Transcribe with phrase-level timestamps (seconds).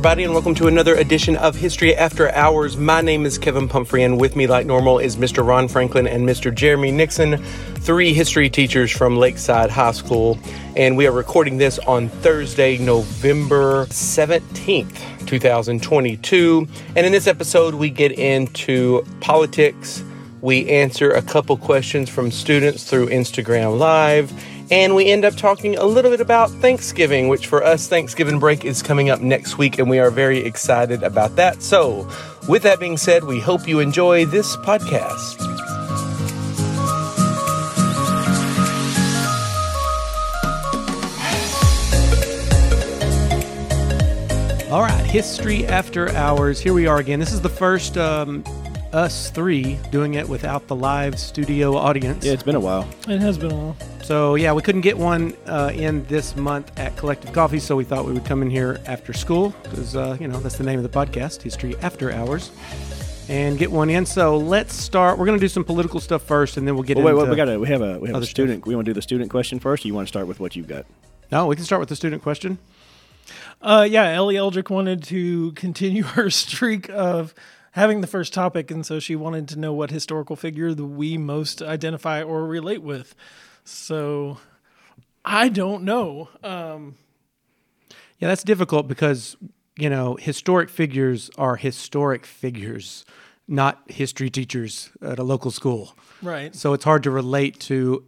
[0.00, 2.78] Everybody, and welcome to another edition of History After Hours.
[2.78, 5.46] My name is Kevin Pumphrey, and with me, like normal, is Mr.
[5.46, 6.54] Ron Franklin and Mr.
[6.54, 7.36] Jeremy Nixon,
[7.80, 10.38] three history teachers from Lakeside High School.
[10.74, 16.66] And we are recording this on Thursday, November 17th, 2022.
[16.96, 20.02] And in this episode, we get into politics.
[20.40, 24.32] We answer a couple questions from students through Instagram Live
[24.70, 28.64] and we end up talking a little bit about Thanksgiving, which for us, Thanksgiving break
[28.64, 31.62] is coming up next week, and we are very excited about that.
[31.62, 32.08] So,
[32.48, 35.46] with that being said, we hope you enjoy this podcast.
[44.70, 46.60] All right, History After Hours.
[46.60, 47.18] Here we are again.
[47.18, 48.44] This is the first um,
[48.92, 52.24] us three doing it without the live studio audience.
[52.24, 52.88] Yeah, it's been a while.
[53.08, 53.76] It has been a while.
[54.02, 57.84] So yeah, we couldn't get one uh, in this month at Collective Coffee, so we
[57.84, 60.78] thought we would come in here after school because uh, you know that's the name
[60.78, 62.50] of the podcast, History After Hours,
[63.28, 64.04] and get one in.
[64.06, 65.18] So let's start.
[65.18, 67.22] We're going to do some political stuff first, and then we'll get Well, wait, into.
[67.24, 68.66] wait, we got to we have a we have other a student.
[68.66, 69.84] We want to do the student question first.
[69.84, 70.86] Or you want to start with what you've got?
[71.30, 72.58] no, we can start with the student question.
[73.62, 77.34] Uh, yeah, Ellie Eldrick wanted to continue her streak of
[77.72, 81.16] having the first topic, and so she wanted to know what historical figure that we
[81.18, 83.14] most identify or relate with.
[83.64, 84.38] So
[85.24, 86.28] I don't know.
[86.42, 86.96] Um,
[88.18, 89.36] Yeah, that's difficult because
[89.76, 93.04] you know historic figures are historic figures,
[93.48, 95.94] not history teachers at a local school.
[96.22, 96.54] right.
[96.54, 98.04] So it's hard to relate to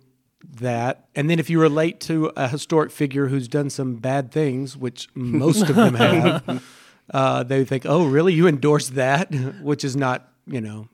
[0.61, 1.07] that.
[1.15, 5.09] And then if you relate to a historic figure who's done some bad things, which
[5.15, 6.63] most of them have,
[7.11, 8.33] uh, they think, "Oh, really?
[8.35, 9.33] You endorse that?"
[9.63, 10.89] Which is not, you know.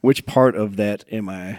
[0.00, 1.58] Which part of that am I?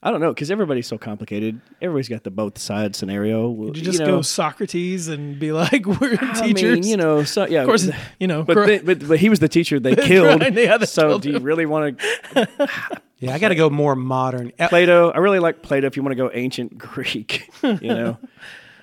[0.00, 1.60] I don't know because everybody's so complicated.
[1.80, 3.52] Everybody's got the both side scenario.
[3.68, 6.80] Did you just know, go Socrates and be like, "We're I teachers"?
[6.80, 7.62] mean, you know, so yeah.
[7.62, 7.88] of course,
[8.20, 8.42] you know.
[8.44, 10.42] but, they- but but he was the teacher they killed.
[10.42, 12.68] Right, yeah, they so do you really want to
[13.18, 14.52] Yeah, I got to go more modern.
[14.68, 15.10] Plato?
[15.10, 15.86] I really like Plato.
[15.86, 18.18] If you want to go ancient Greek, you know.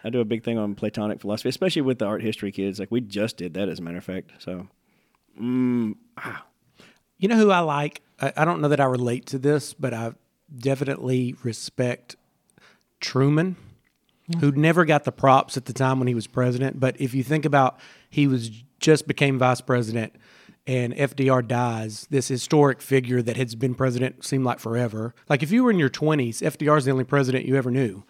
[0.03, 2.79] I do a big thing on Platonic philosophy, especially with the art history kids.
[2.79, 4.31] Like we just did that, as a matter of fact.
[4.39, 4.67] So
[5.39, 6.45] mm, ah.
[7.17, 8.01] You know who I like?
[8.19, 10.13] I, I don't know that I relate to this, but I
[10.57, 12.15] definitely respect
[12.99, 13.57] Truman,
[14.39, 14.61] who mm-hmm.
[14.61, 16.79] never got the props at the time when he was president.
[16.79, 17.79] But if you think about,
[18.09, 20.13] he was just became vice president,
[20.65, 22.07] and FDR dies.
[22.09, 25.13] This historic figure that has been president seemed like forever.
[25.29, 28.03] Like if you were in your twenties, FDR is the only president you ever knew,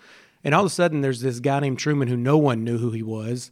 [0.44, 2.92] and all of a sudden there's this guy named Truman who no one knew who
[2.92, 3.52] he was.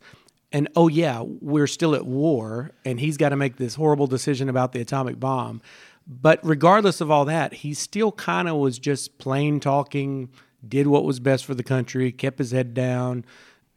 [0.51, 4.49] And oh yeah, we're still at war, and he's got to make this horrible decision
[4.49, 5.61] about the atomic bomb.
[6.07, 10.29] But regardless of all that, he still kind of was just plain talking,
[10.67, 13.25] did what was best for the country, kept his head down,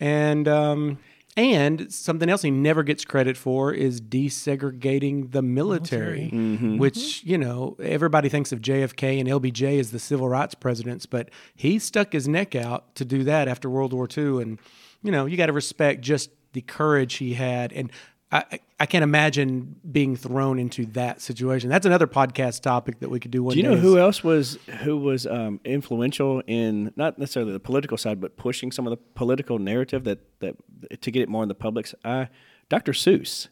[0.00, 0.98] and um,
[1.36, 6.78] and something else he never gets credit for is desegregating the military, mm-hmm.
[6.78, 11.30] which you know everybody thinks of JFK and LBJ as the civil rights presidents, but
[11.54, 14.58] he stuck his neck out to do that after World War II, and
[15.02, 17.90] you know you got to respect just the courage he had and.
[18.34, 21.68] I, I can't imagine being thrown into that situation.
[21.68, 24.58] That's another podcast topic that we could do one Do you know who else was
[24.80, 28.96] who was um, influential in not necessarily the political side, but pushing some of the
[28.96, 30.56] political narrative that that
[31.02, 32.28] to get it more in the public's eye?
[32.70, 32.92] Dr.
[32.92, 33.48] Seuss.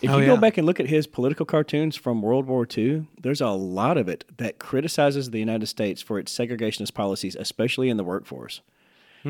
[0.00, 0.34] If Oh, you yeah.
[0.34, 3.96] go back and look at his political cartoons from World War II, there's a lot
[3.96, 8.62] of it that criticizes the United States for its segregationist policies, especially in the workforce.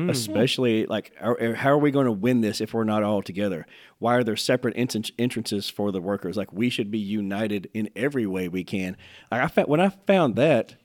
[0.09, 3.65] Especially like, are, how are we going to win this if we're not all together?
[3.99, 6.35] Why are there separate entran- entrances for the workers?
[6.35, 8.97] Like, we should be united in every way we can.
[9.31, 10.75] Like, I found, when I found that,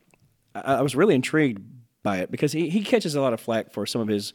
[0.54, 1.62] I, I was really intrigued
[2.02, 4.32] by it because he, he catches a lot of flack for some of his.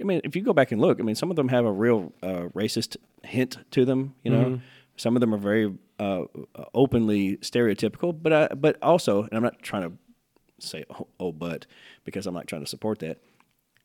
[0.00, 1.72] I mean, if you go back and look, I mean, some of them have a
[1.72, 4.14] real uh, racist hint to them.
[4.24, 4.60] You know,
[4.96, 6.22] some of them are very uh,
[6.74, 9.96] openly stereotypical, but I, but also, and I'm not trying to
[10.58, 11.66] say oh, oh but
[12.04, 13.18] because I'm not trying to support that.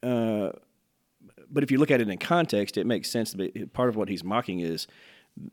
[0.04, 0.52] Uh,
[1.50, 3.34] but if you look at it in context, it makes sense.
[3.34, 4.88] But part of what he's mocking is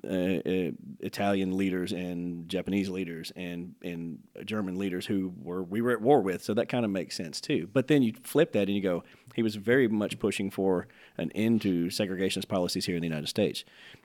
[0.03, 0.71] uh, uh,
[1.01, 6.21] Italian leaders and Japanese leaders and and German leaders who were we were at war
[6.21, 6.43] with.
[6.43, 7.69] So that kind of makes sense too.
[7.73, 9.05] But then you flip that and you go,
[9.35, 10.89] he was very much pushing for
[11.19, 13.65] an end to segregationist policies here in the United States.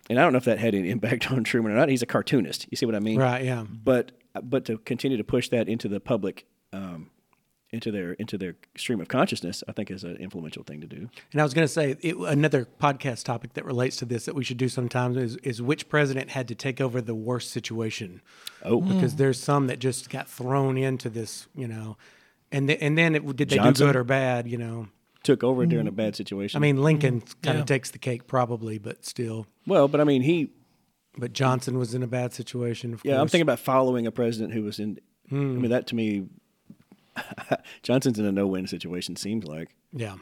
[0.10, 1.90] And I don't know if that had any impact on Truman or not.
[1.90, 2.68] He's a cartoonist.
[2.70, 3.18] You see what I mean?
[3.20, 3.66] Right, yeah.
[3.70, 4.12] But
[4.44, 6.46] but to continue to push that into the public.
[6.72, 7.10] Um,
[7.72, 11.10] into their into their stream of consciousness, I think is an influential thing to do.
[11.32, 14.36] And I was going to say it, another podcast topic that relates to this that
[14.36, 18.22] we should do sometimes is, is which president had to take over the worst situation.
[18.64, 19.18] Oh, because mm.
[19.18, 21.98] there's some that just got thrown into this, you know,
[22.52, 23.74] and th- and then it, did they Johnson?
[23.74, 24.88] do good or bad, you know?
[25.24, 25.96] took over during a mm.
[25.96, 26.58] bad situation.
[26.58, 26.82] I mean, mm.
[26.84, 27.62] Lincoln kind Yeah.
[27.62, 29.48] of takes the cake, probably, but still.
[29.68, 30.52] well, but I mean, he.
[31.18, 32.94] But Johnson was in a bad situation.
[32.94, 35.00] Of Yeah, I'm thinking about following a president who was in.
[35.32, 35.62] I hmm.
[35.62, 36.26] mean, that to me,
[37.84, 39.16] Johnson's in a no-win situation.
[39.16, 39.70] Seems like.
[39.94, 40.16] Yeah.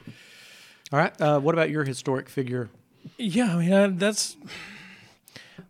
[0.92, 1.20] All right.
[1.22, 2.70] Uh, what about your historic figure?
[3.18, 4.38] Yeah, I mean I, that's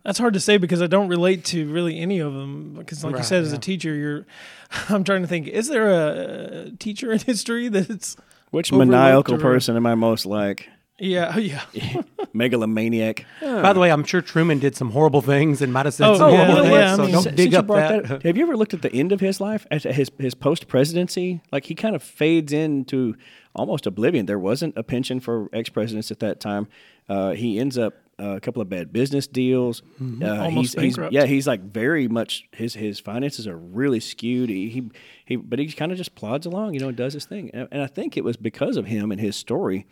[0.04, 2.74] that's hard to say because I don't relate to really any of them.
[2.78, 4.26] Because, like you Right, said, as a teacher, you're.
[4.88, 5.48] I'm trying to think.
[5.48, 8.16] Is there a teacher in history that's?
[8.50, 10.68] Which maniacal or- person am I most like?
[10.98, 11.62] Yeah, oh, yeah.
[12.32, 13.24] Megalomaniac.
[13.40, 16.18] By the way, I'm sure Truman did some horrible things and might have said Oh,
[16.18, 16.98] some yeah, horrible yeah, things.
[17.00, 18.06] I so don't Since dig you up that.
[18.08, 20.68] that- Have you ever looked at the end of his life, at his his post
[20.68, 21.40] presidency?
[21.52, 23.16] Like he kind of fades into
[23.54, 24.26] almost oblivion.
[24.26, 26.68] There wasn't a pension for ex presidents at that time.
[27.08, 29.82] Uh, he ends up uh, a couple of bad business deals.
[30.00, 31.12] Uh, Almost he's, he's bankrupt.
[31.12, 34.50] yeah, he's like very much his his finances are really skewed.
[34.50, 34.90] He he,
[35.24, 37.50] he but he kind of just plods along, you know, and does his thing.
[37.54, 39.86] And, and I think it was because of him and his story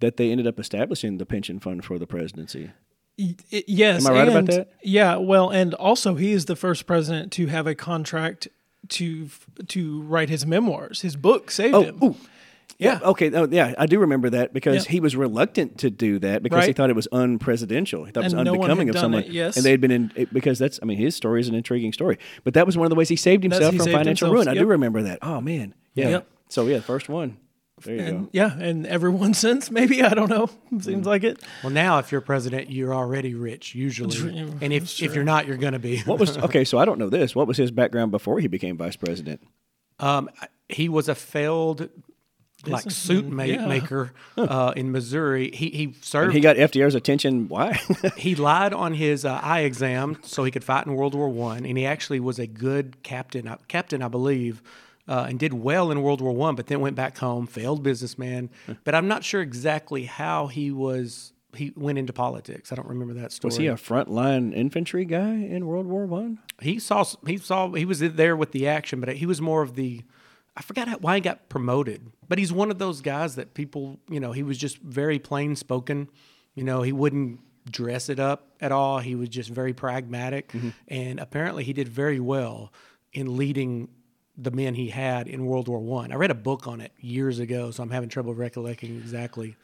[0.00, 2.70] that they ended up establishing the pension fund for the presidency.
[3.18, 4.04] Yes.
[4.06, 4.72] Am I right about that?
[4.82, 5.16] Yeah.
[5.16, 8.48] Well, and also he is the first president to have a contract
[8.88, 9.28] to
[9.68, 11.00] to write his memoirs.
[11.00, 11.98] His book saved Oh, him.
[12.02, 12.16] ooh.
[12.78, 13.00] Yeah.
[13.02, 13.32] Okay.
[13.32, 13.74] Oh, yeah.
[13.78, 14.92] I do remember that because Yeah.
[14.92, 18.04] he was reluctant to do that because he thought it was unpresidential.
[18.04, 19.22] He thought it was no unbecoming of someone.
[19.22, 19.56] it, yes.
[19.56, 20.78] And they had been in it- because that's.
[20.82, 22.18] I mean, his story is an intriguing story.
[22.44, 24.46] But that was one of the ways he saved himself he from saved financial himself,
[24.46, 24.58] ruin.
[24.58, 25.20] I do remember that.
[25.22, 25.74] Oh man.
[25.94, 26.08] Yeah.
[26.10, 26.26] Yep.
[26.50, 27.38] So yeah, first one.
[27.84, 28.28] There you And go.
[28.32, 30.48] yeah, and everyone since maybe I don't know.
[30.80, 31.06] Seems Mm.
[31.06, 31.42] like it.
[31.62, 35.58] Well, now if you're president, you're already rich usually, and if if you're not, you're
[35.58, 36.00] going to be.
[36.00, 36.64] What was okay?
[36.64, 37.34] So I don't know this.
[37.34, 39.40] What was his background before he became vice president?
[39.98, 40.30] Um,
[40.68, 41.88] he was a failed
[42.66, 43.66] like suit ma- yeah.
[43.66, 45.50] maker uh, in Missouri.
[45.52, 46.32] He he served.
[46.34, 47.46] He got FDR's attention.
[47.48, 47.78] Why?
[48.16, 51.66] he lied on his uh, eye exam so he could fight in World War One,
[51.66, 54.62] and he actually was a good captain, uh, captain, I believe,
[55.08, 56.54] uh, and did well in World War One.
[56.54, 58.50] But then went back home, failed businessman.
[58.84, 61.32] But I'm not sure exactly how he was.
[61.54, 62.70] He went into politics.
[62.70, 63.48] I don't remember that story.
[63.48, 66.38] was he a frontline infantry guy in World War One?
[66.60, 69.74] he saw he saw he was there with the action, but he was more of
[69.74, 70.02] the.
[70.58, 74.00] I forgot how, why he got promoted, but he's one of those guys that people,
[74.08, 76.08] you know, he was just very plain spoken.
[76.54, 79.00] You know, he wouldn't dress it up at all.
[79.00, 80.52] He was just very pragmatic,
[80.88, 82.72] and apparently he did very well
[83.12, 83.88] in leading
[84.36, 86.12] the men he had in World War One.
[86.12, 86.14] I.
[86.14, 89.56] I read a book on it years ago, so I'm having trouble recollecting exactly.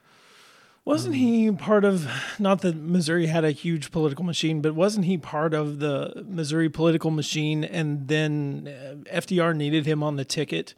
[0.85, 2.09] Wasn't he part of
[2.41, 6.69] not that Missouri had a huge political machine, but wasn't he part of the Missouri
[6.69, 10.75] political machine and then uh, FDR needed him on the ticket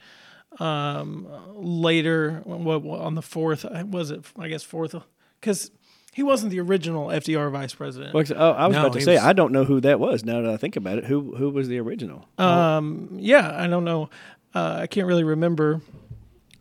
[0.59, 4.95] um, later what, on the fourth uh, was it I guess fourth
[5.41, 5.71] cuz
[6.15, 8.15] he wasn't the original FDR vice president.
[8.15, 10.25] Well, oh, I was No, about to say was- I don't know who that was.
[10.25, 12.29] Now that I think about it, who who was the original?
[12.39, 14.09] Um yeah, I don't know.
[14.55, 15.81] Uh, I can't really remember.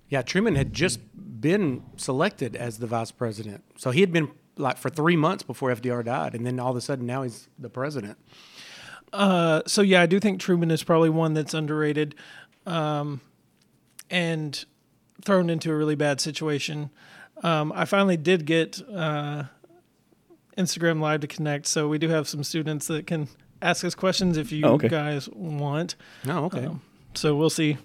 [0.09, 3.63] Yeah, Truman had just been selected as the vice president.
[3.77, 6.33] So he had been like for three months before FDR died.
[6.33, 8.17] And then all of a sudden now he's the president.
[9.11, 12.15] Uh, so yeah, I do think Truman is probably one that's underrated,
[12.65, 13.21] um,
[14.09, 14.65] and
[15.23, 16.89] thrown into a really bad situation.
[17.43, 19.43] Um, I finally did get uh,
[20.57, 23.27] Instagram Live to connect, so we do have some students that can
[23.61, 24.87] ask us questions if you Oh, okay.
[24.87, 25.95] guys want.
[26.27, 26.65] Oh, okay.
[26.65, 26.81] Um,
[27.13, 27.77] so we'll see.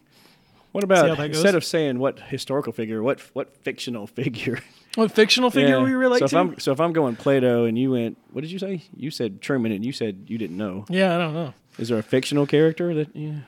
[0.72, 1.36] What how about that goes.
[1.38, 4.60] instead of saying what historical figure, what what fictional figure?
[4.94, 5.82] What fictional figure Yeah.
[5.82, 6.38] we relate so if to?
[6.38, 8.82] I'm so if I'm going Plato and you went, what did you say?
[8.96, 10.84] You said Truman and you said you didn't know.
[10.88, 11.54] yeah, I don't know.
[11.78, 13.40] Is there a fictional character that yeah?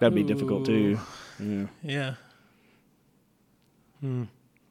[0.00, 0.98] That'd be difficult too.
[1.40, 1.66] Yeah.
[1.82, 2.14] Yeah,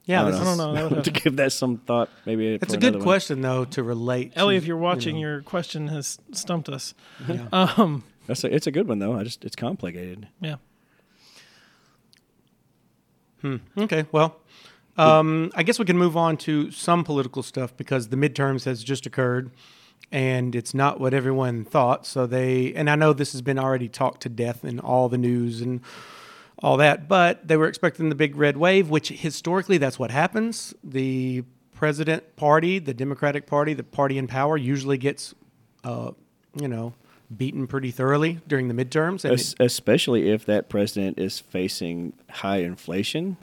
[0.08, 0.88] Yeah, I this I don't know.
[0.88, 2.48] That to to- give that some thought, maybe.
[2.54, 3.04] It's a good another one.
[3.04, 4.32] question though to relate.
[4.36, 6.94] Ellie, to, if you're watching, you know, your question has stumped us.
[7.28, 7.46] yeah.
[7.52, 9.12] Um, That's a, it's a good one though.
[9.14, 10.26] I just it's complicated.
[10.40, 10.56] yeah.
[13.42, 13.56] Hmm.
[13.76, 14.36] Okay, well,
[14.96, 18.82] um, I guess we can move on to some political stuff because the midterms has
[18.82, 19.50] just occurred,
[20.10, 22.04] and it's not what everyone thought.
[22.06, 25.18] So they, and I know this has been already talked to death in all the
[25.18, 25.80] news and
[26.60, 30.74] all that, but they were expecting the big red wave, which historically that's what happens.
[30.82, 35.34] The president party, the Democratic Party, the party in power, usually gets,
[35.84, 36.10] uh,
[36.60, 36.94] you know,
[37.36, 42.56] beaten pretty thoroughly during the midterms, and Es- especially if that president is facing high
[42.58, 43.36] inflation.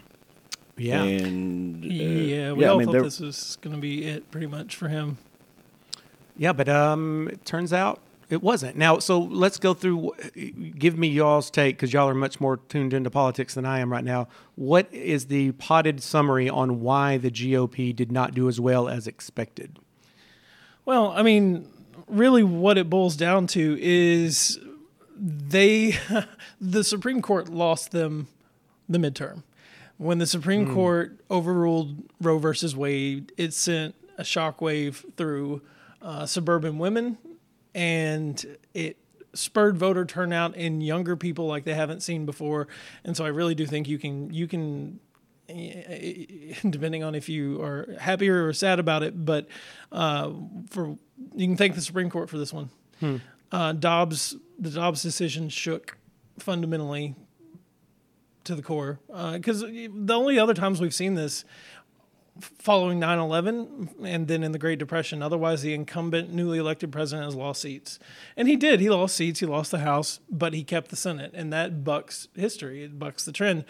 [0.76, 4.04] yeah, And uh, Yeah, we yeah, all I mean, thought this was going to be
[4.06, 5.18] it pretty much for him.
[6.36, 8.75] Yeah, but um, it turns out it wasn't.
[8.75, 10.13] Now, so let's go through.
[10.77, 13.91] Give me y'all's take because y'all are much more tuned into politics than I am
[13.91, 14.27] right now.
[14.55, 19.08] What is the potted summary on why the GOP did not do as well as
[19.08, 19.79] expected?
[20.86, 21.67] Well, I mean,
[22.08, 24.60] really, what it boils down to is
[25.17, 25.98] they,
[26.62, 28.27] the Supreme Court lost them
[28.89, 29.44] the midterm.
[29.98, 35.62] When the Supreme Court overruled Roe versus Wade, it sent a shockwave through
[36.01, 37.17] uh, suburban women,
[37.75, 38.98] and it
[39.34, 42.70] spurred voter turnout in younger people like they haven't seen before.
[43.03, 45.00] And so I really do think you can you can
[46.70, 49.25] depending on if you are happier or sad about it.
[49.25, 49.48] But
[49.91, 50.32] uh,
[50.70, 50.98] for
[51.36, 52.70] you can thank the Supreme Court for this one.
[53.51, 55.98] Uh, Dobbs, the Dobbs decision shook
[56.39, 57.15] fundamentally
[58.46, 59.00] to the core
[59.34, 61.46] because the only other times we've seen this
[62.39, 67.34] following 9-11 and then in the great depression otherwise the incumbent newly elected president has
[67.36, 67.98] lost seats
[68.36, 71.32] and he did he lost seats he lost the house but he kept the senate
[71.34, 73.63] and that bucks history it bucks the trend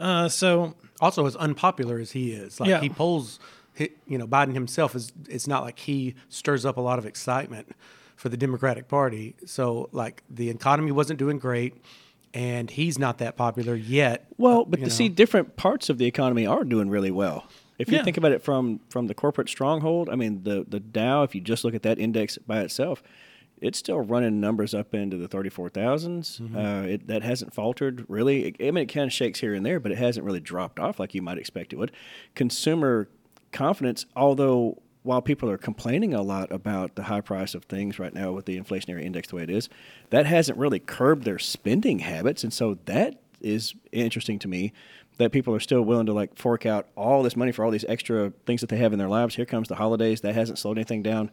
[0.00, 2.80] uh, so Also, as unpopular as he is, like Yeah.
[2.80, 3.38] he polls,
[3.78, 5.12] hi- you know, Biden himself is.
[5.28, 7.76] It's not like he stirs up a lot of excitement
[8.16, 9.36] for the Democratic Party.
[9.46, 11.74] So, like, the economy wasn't doing great,
[12.34, 14.26] and he's not that popular yet.
[14.38, 14.94] Well, but you to know.
[14.94, 17.44] see different parts of the economy are doing really well.
[17.78, 18.04] If you Yeah.
[18.04, 21.22] think about it from from the corporate stronghold, I mean the the Dow.
[21.22, 23.02] If you just look at that index by itself,
[23.60, 26.40] it's still running numbers up into the thirty four thousands.
[26.54, 28.54] Uh, it that hasn't faltered really.
[28.60, 30.98] I mean, it kind of shakes here and there, but it hasn't really dropped off
[30.98, 31.92] like you might expect it would.
[32.34, 33.08] Consumer
[33.52, 38.12] confidence, although while people are complaining a lot about the high price of things right
[38.12, 39.68] now with the inflationary index the way it is,
[40.10, 44.72] that hasn't really curbed their spending habits, and so that is interesting to me
[45.18, 47.84] that people are still willing to like fork out all this money for all these
[47.88, 49.36] extra things that they have in their lives.
[49.36, 51.30] Here comes the holidays; that hasn't slowed anything down.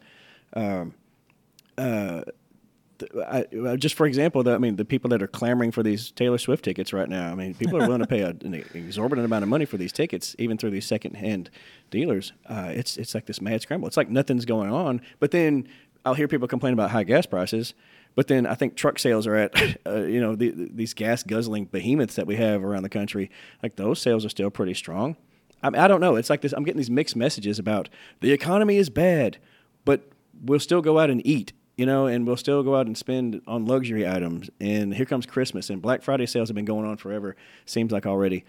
[3.26, 6.10] I, uh, just for example, the, I mean, the people that are clamoring for these
[6.10, 7.30] Taylor Swift tickets right now.
[7.30, 9.92] I mean, people are willing to pay a, an exorbitant amount of money for these
[9.92, 11.50] tickets, even through these secondhand
[11.90, 12.32] dealers.
[12.46, 13.86] Uh, it's it's like this mad scramble.
[13.86, 15.00] It's like nothing's going on.
[15.18, 15.68] But then
[16.04, 17.74] I'll hear people complain about high gas prices.
[18.16, 21.66] But then I think truck sales are at, uh, you know, the, these gas guzzling
[21.66, 23.30] behemoths that we have around the country.
[23.62, 25.16] Like those sales are still pretty strong.
[25.62, 26.16] I, mean, I don't know.
[26.16, 26.52] It's like this.
[26.52, 27.88] I'm getting these mixed messages about
[28.20, 29.38] the economy is bad,
[29.84, 30.10] but
[30.42, 33.42] we'll still go out and eat you know, and we'll still go out and spend
[33.46, 34.48] on luxury items.
[34.60, 37.36] And here comes Christmas, and Black Friday sales have been going on forever.
[37.66, 38.44] Seems like already,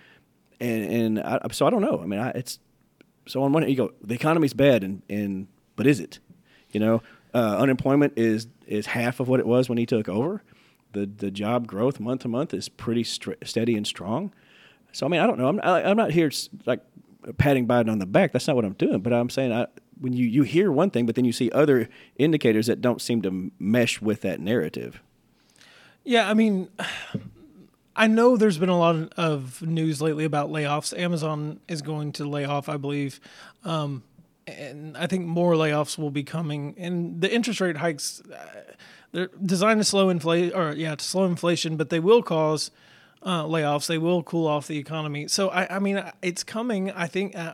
[0.59, 1.99] and and I, so I don't know.
[2.01, 2.59] I mean, I, it's
[3.27, 6.19] so on one hand you go, the economy's bad, and and but is it?
[6.71, 7.01] You know,
[7.33, 10.43] uh, unemployment is is half of what it was when he took over.
[10.93, 14.33] The the job growth month to month is pretty str- steady and strong.
[14.91, 15.47] So I mean, I don't know.
[15.47, 16.31] I'm I, I'm not here
[16.65, 16.81] like
[17.37, 18.31] patting Biden on the back.
[18.31, 19.01] That's not what I'm doing.
[19.01, 19.67] But I'm saying I,
[19.99, 23.21] when you you hear one thing, but then you see other indicators that don't seem
[23.23, 25.01] to mesh with that narrative.
[26.03, 26.69] Yeah, I mean,
[27.95, 30.97] I know there's been a lot of news lately about layoffs.
[30.97, 33.19] Amazon is going to lay off, I believe,
[33.63, 34.03] um,
[34.47, 36.75] and I think more layoffs will be coming.
[36.77, 38.73] And the interest rate hikes, uh,
[39.11, 42.71] they're designed to slow inflation, or yeah, to slow inflation, but they will cause
[43.23, 43.87] uh, layoffs.
[43.87, 45.27] They will cool off the economy.
[45.27, 46.91] So I, I mean, it's coming.
[46.91, 47.35] I think.
[47.35, 47.53] Uh,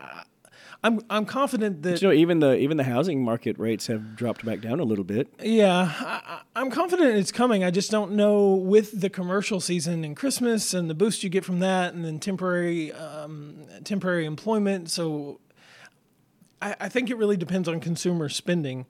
[0.86, 4.44] I'm I'm confident that You know, even the even the housing market rates have dropped
[4.46, 5.34] back down a little bit.
[5.42, 7.64] Yeah, I, I'm confident it's coming.
[7.64, 11.46] I just don't know with the commercial season and Christmas and the boost you get
[11.46, 14.90] from that, and then temporary um, temporary employment.
[14.90, 15.40] So,
[16.64, 18.86] I, I think it really depends on consumer spending.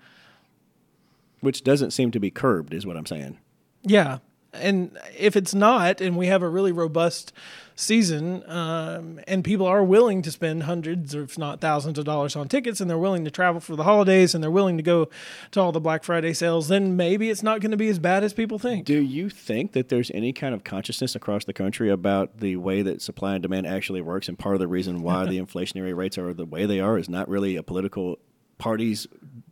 [1.41, 3.37] which doesn't seem to be curbed, is what I'm saying.
[3.83, 4.19] Yeah,
[4.53, 7.33] and if it's not, and we have a really robust
[7.75, 12.35] season, um, and people are willing to spend hundreds, or if not thousands, of dollars
[12.35, 15.09] on tickets, and they're willing to travel for the holidays, and they're willing to go
[15.51, 18.23] to all the Black Friday sales, then maybe it's not going to be as bad
[18.23, 18.85] as people think.
[18.85, 22.81] Do you think that there's any kind of consciousness across the country about the way
[22.81, 24.27] that supply and demand actually works?
[24.27, 27.09] And part of the reason why the inflationary rates are the way they are is
[27.09, 28.19] not really a political
[28.57, 29.07] party's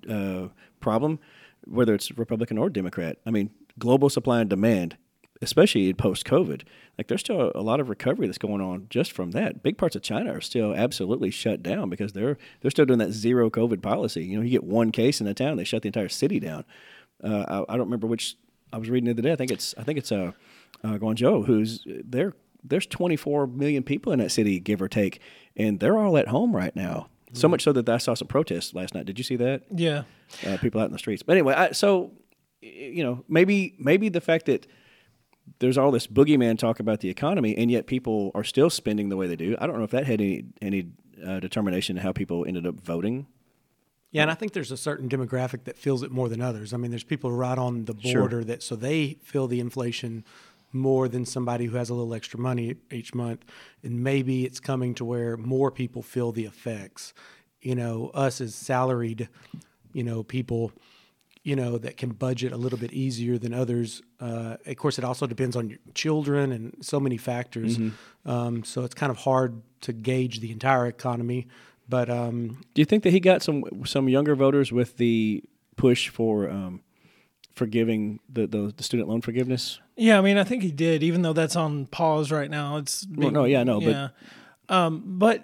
[0.10, 0.48] uh,
[0.79, 1.20] problem,
[1.65, 3.17] whether it's Republican or Democrat.
[3.25, 3.50] I mean,
[3.81, 4.95] global supply and demand,
[5.41, 6.61] especially post COVID,
[6.97, 9.63] like there's still a lot of recovery that's going on just from that.
[9.63, 13.11] Big parts of China are still absolutely shut down because they're they're still doing that
[13.11, 14.23] zero COVID policy.
[14.23, 16.63] You know, you get one case in a town, they shut the entire city down.
[17.23, 18.38] Uh, I, I don't remember which
[18.71, 19.31] I was reading the other day.
[19.31, 20.31] I think it's I think it's uh,
[20.83, 22.33] uh Guangzhou who's there.
[22.63, 25.19] There's 24 million people in that city, give or take,
[25.57, 27.07] and they're all at home right now.
[27.33, 29.05] So much so that I saw some protests last night.
[29.05, 29.63] Did you see that?
[29.73, 30.03] Yeah.
[30.45, 31.23] uh, people out in the streets.
[31.23, 32.11] But anyway, I, so
[32.62, 34.68] you know, maybe maybe the fact that
[35.60, 39.18] there's all this boogeyman talk about the economy, and yet people are still spending the
[39.18, 39.56] way they do.
[39.60, 40.88] I don't know if that had any any
[41.25, 43.27] uh, determination in how people ended up voting.
[44.12, 46.74] Yeah, and I think there's a certain demographic that feels it more than others.
[46.74, 48.22] I mean, there's people right on the Sure.
[48.22, 50.25] border that so they feel the inflation
[50.74, 53.46] more than somebody who has a little extra money each month,
[53.84, 57.13] and maybe it's coming to where more people feel the effects.
[57.62, 59.30] You know, us as salaried,
[59.94, 60.72] you know, people,
[61.43, 64.01] you know, that can budget a little bit easier than others.
[64.19, 67.79] Uh, of course, it also depends on your children and so many factors.
[68.25, 71.48] Um, so it's kind of hard to gauge the entire economy.
[71.89, 75.43] But um, Do you think that he got some some younger voters with the
[75.77, 76.81] push for um,
[77.55, 79.79] forgiving the, the the student loan forgiveness?
[79.98, 82.77] Yeah, I mean, I think he did, even though that's on pause right now.
[82.77, 84.13] It's being, no, yeah, no, but-
[84.74, 85.43] um, but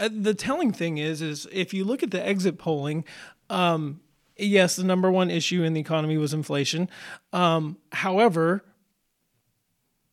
[0.00, 3.04] uh, the telling thing is, is if you look at the exit polling,
[3.50, 4.00] um,
[4.36, 6.88] yes, the number one issue in the economy was inflation.
[7.32, 8.64] Um, however,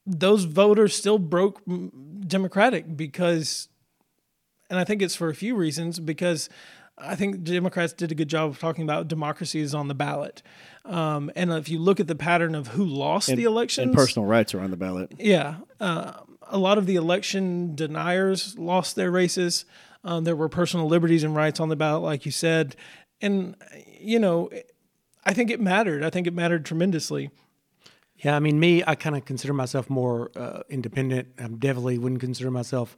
[0.06, 1.62] those voters still broke
[2.28, 3.68] Democratic because,
[4.70, 6.50] and I think it's for a few reasons because.
[7.04, 10.44] I think Democrats did a good job of talking about democracy is on the ballot.
[10.86, 14.28] Um, and if you look at the pattern of who lost the election, And personal
[14.28, 15.12] rights are on the ballot.
[15.18, 16.12] yeah, uh,
[16.48, 19.66] a lot of the election deniers lost their races.
[20.04, 22.76] Um, there were personal liberties and rights on the ballot, like you said,
[23.22, 23.56] and
[24.00, 24.50] you know,
[25.24, 26.04] I think it mattered.
[26.04, 27.30] I think it mattered tremendously.
[28.18, 31.30] Yeah, I mean, me, I kind of consider myself more uh, independent.
[31.40, 32.96] I definitely wouldn't consider myself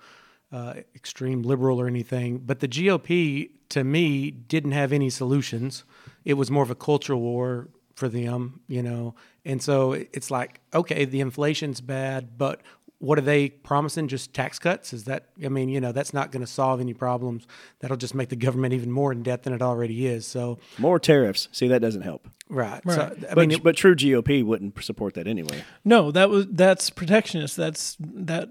[0.51, 2.39] uh, extreme liberal or anything.
[2.39, 5.85] But the GOP, to me, didn't have any solutions.
[6.25, 9.15] It was more of a cultural war for them, you know.
[9.45, 12.61] And so it's like, okay, the inflation's bad, but
[13.03, 14.07] what are they promising?
[14.07, 14.93] Just tax cuts?
[14.93, 15.25] Is that?
[15.43, 17.45] I mean, you know, that's not going to solve any problems.
[17.79, 20.25] That'll just make the government even more in debt than it already is.
[20.25, 21.49] So, More tariffs.
[21.51, 22.29] See, that doesn't help.
[22.47, 22.81] right.
[22.87, 23.11] So, Right.
[23.29, 25.63] I But, mean, it- but true GOP wouldn't support that anyway.
[25.83, 27.57] No, that was that's protectionist.
[27.57, 28.47] That's that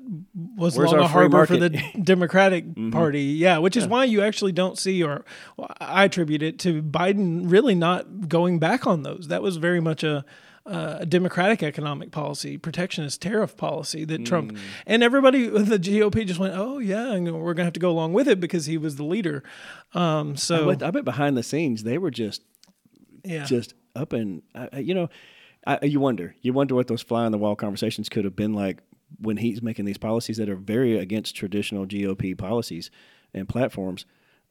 [0.56, 1.86] was Where's long a free harbor for the market?
[1.94, 2.02] Mm-hmm.
[2.02, 3.22] Democratic Party.
[3.22, 5.24] Yeah, which is why you actually don't see, or
[5.56, 9.28] well, I attribute it to Biden really not going back on those.
[9.28, 10.26] That was very much a.
[10.64, 14.58] a democratic economic policy, protectionist tariff policy that Trump Mm.
[14.86, 17.90] and everybody with the GOP just went, oh yeah, and we're gonna have to go
[17.90, 19.42] along with it because he was the leader.
[19.94, 22.42] Um, so But I bet behind the scenes they were just
[23.24, 25.08] yeah, just up and I I- you know,
[25.66, 28.52] I, you wonder, you wonder what those fly on the wall conversations could have been
[28.54, 28.82] like
[29.20, 32.90] when he's making these policies that are very against traditional GOP policies
[33.34, 34.04] and platforms.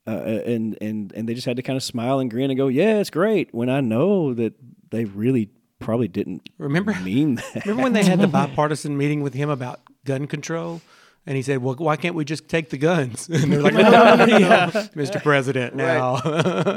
[0.08, 0.12] Uh,
[0.46, 2.98] and and and they just had to kind of smile and grin and go, "Yeah,
[3.00, 4.54] it's great." When I know that
[4.90, 5.50] they really
[5.82, 7.66] probably didn't Remember- mean that.
[7.66, 10.82] Remember when they had the bipartisan meeting with him about gun control?
[11.24, 13.82] And he said, "Well, why can't we just take the guns?" And they're like, "No,
[13.92, 15.22] no, no, no, no, Mr.
[15.22, 16.20] President, now."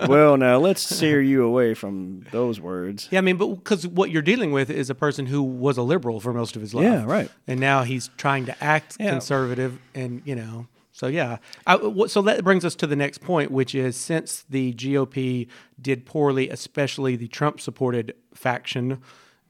[0.06, 3.08] well, now let's steer you away from those words.
[3.10, 5.82] yeah, I mean, but because what you're dealing with is a person who was a
[5.82, 6.84] liberal for most of his life.
[6.84, 7.30] Yeah, right.
[7.46, 9.12] And now he's trying to act Yeah.
[9.12, 10.66] conservative, and you know,
[11.04, 11.36] so yeah.
[11.66, 16.06] I, so that brings us to the next point, which is since the GOP did
[16.06, 19.02] poorly, especially the Trump-supported faction,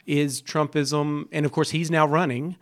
[0.04, 2.56] is Trumpism, and of course he's now running.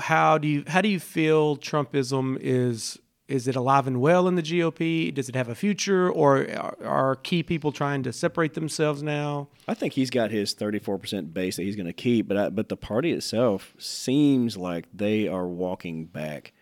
[0.00, 2.98] How do you how do you feel Trumpism is?
[3.28, 5.12] Is it alive and well in the GOP?
[5.14, 9.48] Does it have a future, or are, are key people trying to separate themselves now?
[9.68, 12.70] I think he's got his 34% base that he's going to keep, but I, but
[12.70, 16.54] the party itself seems like they are walking back.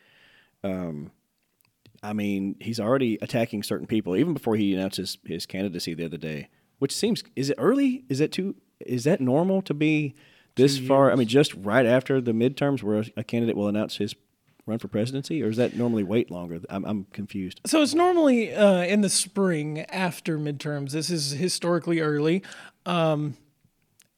[0.64, 1.12] Um,
[2.02, 6.16] I mean, he's already attacking certain people even before he announced his, candidacy the other
[6.16, 8.04] day, which seems is it early?
[8.08, 10.14] Is it too is that normal to be
[10.54, 11.10] this far?
[11.10, 14.14] I mean, just right after the midterms where a, a candidate will announce his
[14.66, 16.60] run for presidency, or is that normally wait longer?
[16.68, 17.60] I'm, I'm confused.
[17.66, 20.92] So it's normally uh, in the spring after midterms.
[20.92, 22.42] This is historically early.
[22.86, 23.36] Um,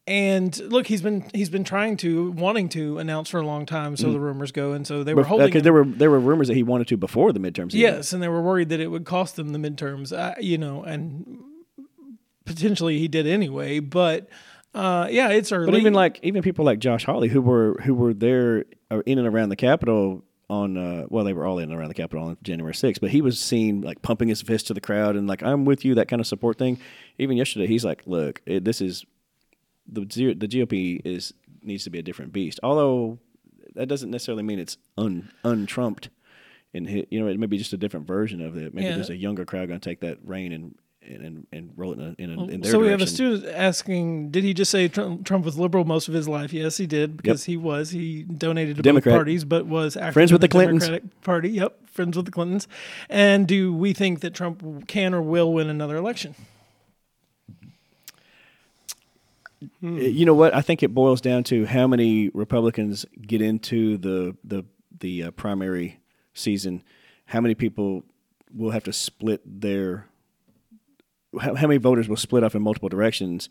[0.06, 3.96] and look, he's been he's been trying to wanting to announce for a long time,
[3.96, 5.46] so the rumors go, and so they were holding.
[5.46, 7.68] Because there were there were rumors that he wanted to before the midterms.
[7.68, 7.80] even.
[7.80, 10.16] yes, and they were worried that it would cost them the midterms.
[10.16, 11.38] Uh, you know, and
[12.44, 13.78] potentially he did anyway.
[13.78, 14.28] But
[14.74, 15.70] uh, yeah, it's early.
[15.70, 18.64] But even like even people like Josh Hawley, who were who were there
[19.06, 21.94] in and around the Capitol on uh, well, they were all in and around the
[21.94, 25.14] Capitol on January 6th, but he was seen like pumping his fist to the crowd
[25.14, 26.80] and like I'm with you, that kind of support thing.
[27.18, 29.06] Even yesterday, he's like, look, it, this is
[29.92, 32.60] the the GOP is needs to be a different beast.
[32.62, 33.18] Although
[33.74, 36.10] that doesn't necessarily mean it's un untrumped.
[36.72, 38.72] And you know, it may be just a different version of it.
[38.72, 38.94] Maybe Yeah.
[38.94, 42.04] there's a younger crowd going to take that reign and and, and, roll it in,
[42.04, 44.86] a, in, a, in their so we have a student asking, did he just say
[44.86, 46.52] Trump, Trump was liberal most of his life?
[46.52, 47.90] Yes, he did because he was.
[47.90, 49.14] He donated to Democrat.
[49.14, 50.84] both parties, but was active Friends with the Clintons.
[50.84, 51.50] Democratic Party.
[51.50, 52.68] Yep, friends with the Clintons.
[53.08, 56.34] And do we think that Trump can or will win another election?
[59.62, 60.54] Uh, You know what?
[60.54, 64.64] I think it boils down to how many Republicans get into the the
[64.98, 66.00] the uh, primary
[66.34, 66.82] season.
[67.26, 68.04] How many people
[68.54, 70.06] will have to split their
[71.40, 73.48] how, how many voters will split up in multiple directions?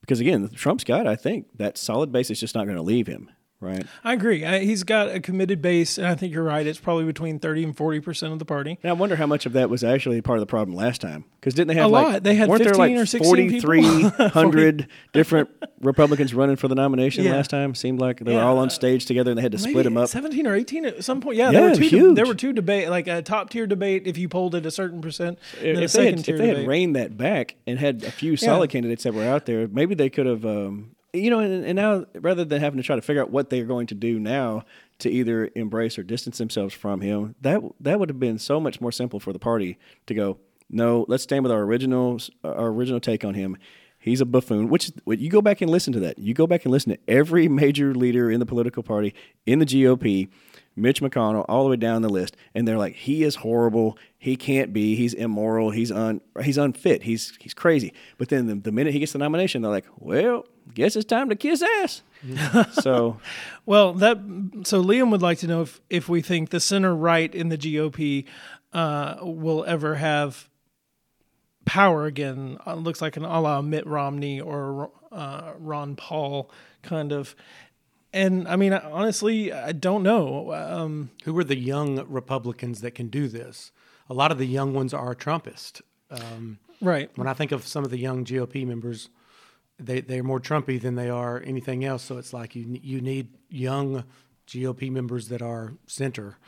[0.00, 3.06] Because again, Trump's got, I think, that solid base is just not going to leave
[3.06, 3.30] him.
[3.60, 3.86] Right?
[4.04, 4.44] I agree.
[4.44, 6.66] I, he's got a committed base, and I think you're right.
[6.66, 8.78] It's probably between 30 and 40 percent of the party.
[8.82, 11.24] And I wonder how much of that was actually part of the problem last time.
[11.40, 12.22] Because didn't they have A like lot.
[12.24, 15.48] They had weren't there 15 like or 4,300 different
[15.80, 17.32] Republicans running for the nomination Yeah.
[17.36, 17.74] last time?
[17.74, 20.08] Seemed like they were all on stage together and they had to split them up.
[20.08, 21.36] 17 or 18 at some point.
[21.36, 21.82] Yeah, Yeah, there were two.
[21.88, 22.16] huge.
[22.16, 24.06] There were two debate, like a top tier debate.
[24.06, 26.66] If you polled at a certain percent, a If they, second had, if they had
[26.66, 30.10] reined that back and had a few solid candidates that were out there, maybe they
[30.10, 33.22] could have, um, you know, and, and now rather than having to try to figure
[33.22, 34.64] out what they're going to do now
[34.98, 38.80] to either embrace or distance themselves from him, that that would have been so much
[38.80, 40.38] more simple for the party to go.
[40.68, 43.56] No, let's stand with our original our original take on him.
[43.98, 44.68] He's a buffoon.
[44.68, 46.18] Which you go back and listen to that.
[46.18, 49.14] You go back and listen to every major leader in the political party
[49.46, 50.28] in the GOP.
[50.76, 53.96] Mitch McConnell, all the way down the list, and they're like, he is horrible.
[54.18, 54.94] He can't be.
[54.94, 55.70] He's immoral.
[55.70, 56.20] He's un.
[56.42, 57.02] He's unfit.
[57.02, 57.94] He's he's crazy.
[58.18, 61.28] But then the, the minute he gets the nomination, they're like, well, guess it's time
[61.28, 62.02] to kiss ass.
[62.72, 63.18] so
[63.64, 64.18] Well, that
[64.64, 67.58] so Liam would like to know if if we think the center right in the
[67.58, 68.24] GOP
[68.72, 70.48] uh, will ever have
[71.64, 72.58] power again.
[72.66, 76.50] Uh, looks like an a la Mitt Romney or uh, Ron Paul
[76.82, 77.34] kind of.
[78.12, 80.52] And I mean, honestly, I don't know.
[80.54, 83.72] Um, Who are the young Republicans that can do this?
[84.08, 85.82] A lot of the young ones are Trumpist.
[86.10, 87.10] Um, right.
[87.16, 89.10] when I think of some of the young GOP members,
[89.78, 92.02] they they're more Trumpy than they are anything else.
[92.02, 94.04] So it's like you you need young
[94.46, 96.38] GOP members that are center.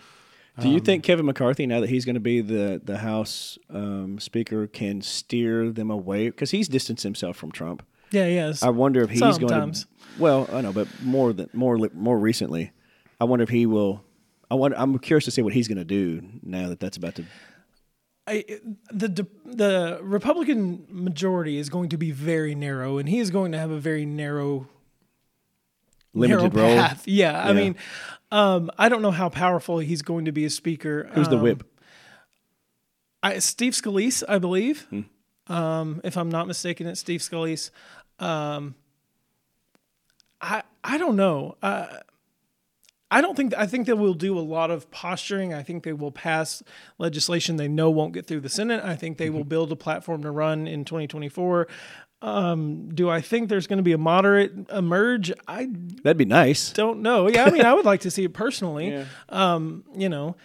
[0.60, 4.18] Do you think Kevin McCarthy, now that he's going to be the the House um,
[4.18, 7.84] Speaker, can steer them away because he's distanced himself from Trump?
[8.10, 8.26] Yeah.
[8.26, 8.62] Yes.
[8.62, 9.40] I wonder if he's Sometimes.
[9.40, 9.86] going to.
[10.18, 12.72] Well, I know, but more than more more recently,
[13.20, 14.02] I wonder if he will.
[14.50, 14.76] I wonder.
[14.78, 17.24] I'm curious to see what he's going to do now that that's about to.
[18.28, 18.44] I,
[18.92, 23.58] the the Republican majority is going to be very narrow, and he is going to
[23.58, 24.68] have a very narrow
[26.14, 26.76] Limited narrow role.
[26.76, 27.02] path.
[27.06, 27.76] Yeah, I mean,
[28.30, 31.08] um, I don't know how powerful he's going to be as speaker.
[31.12, 31.64] Who's the Um, whip?
[33.22, 34.86] I, Steve Scalise, I believe.
[34.90, 35.52] Hmm.
[35.52, 37.70] Um, if I'm not mistaken, it's Steve Scalise.
[38.18, 38.74] Um,
[40.40, 41.56] I I don't know.
[41.62, 41.86] Uh,
[43.10, 45.54] I don't think I think they will do a lot of posturing.
[45.54, 46.62] I think they will pass
[46.98, 48.84] legislation they know won't get through the Senate.
[48.84, 49.48] I think they will Mm-hmm.
[49.48, 51.68] build a platform to run in 2024.
[52.20, 55.32] Um, do I think there's going to be a moderate emerge?
[55.46, 55.68] I
[56.02, 56.72] That'd be nice.
[56.72, 57.28] don't know.
[57.28, 58.88] Yeah, I mean, I would like to see it personally.
[58.90, 59.04] Yeah.
[59.28, 60.36] Um, you know,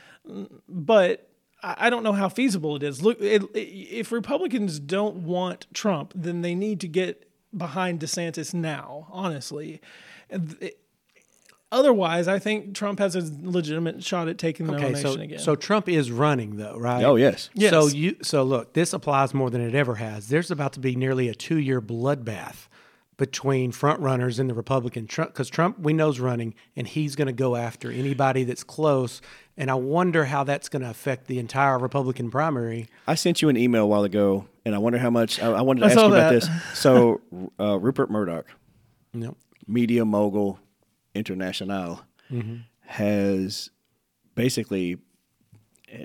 [0.69, 1.29] but
[1.61, 3.01] I don't know how feasible it is.
[3.01, 9.07] Look, it, if Republicans don't want Trump, then they need to get behind DeSantis now.
[9.11, 9.81] Honestly,
[11.73, 15.39] otherwise, I think Trump has a legitimate shot at taking the Okay, nomination so again.
[15.39, 17.03] so Trump is running though, right?
[17.03, 17.49] Oh yes.
[17.53, 17.71] Yes.
[17.71, 20.29] So you so look, this applies more than it ever has.
[20.29, 22.67] There's about to be nearly a two year bloodbath
[23.17, 27.27] between front runners in the Republican Trump because Trump we know's running and he's going
[27.27, 29.21] to go after anybody that's close.
[29.55, 32.87] And I wonder how that's going to affect the entire Republican primary.
[33.07, 35.39] I sent you an email a while ago, and I wonder how much.
[35.39, 36.49] I, I wanted to I ask saw you about this.
[36.73, 37.21] So,
[37.59, 38.47] uh, Rupert Murdoch,
[39.13, 39.35] You
[39.67, 40.59] media mogul
[41.15, 42.01] international,
[42.85, 43.69] has
[44.35, 44.97] basically,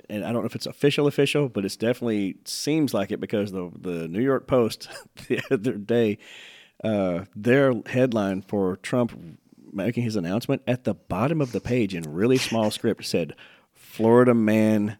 [0.09, 3.51] and I don't know if it's official official, but it's definitely seems like it because
[3.51, 4.89] the the New York Post
[5.27, 6.17] the other day,
[6.83, 9.37] uh, their headline for Trump
[9.71, 13.35] making his announcement at the bottom of the page in really small script said,
[13.73, 14.97] "Florida man."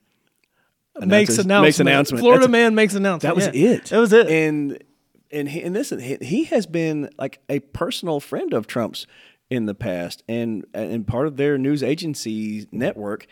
[1.02, 1.62] makes announcement.
[1.63, 2.19] Makes announcement.
[2.22, 3.22] Florida That's- man makes announcement.
[3.22, 3.69] that was Yeah.
[3.76, 3.86] it.
[3.86, 4.28] That was it.
[4.28, 4.84] And
[5.32, 9.08] and he, and this he, he has been like a personal friend of Trump's
[9.50, 13.26] in the past, and and part of their news agency network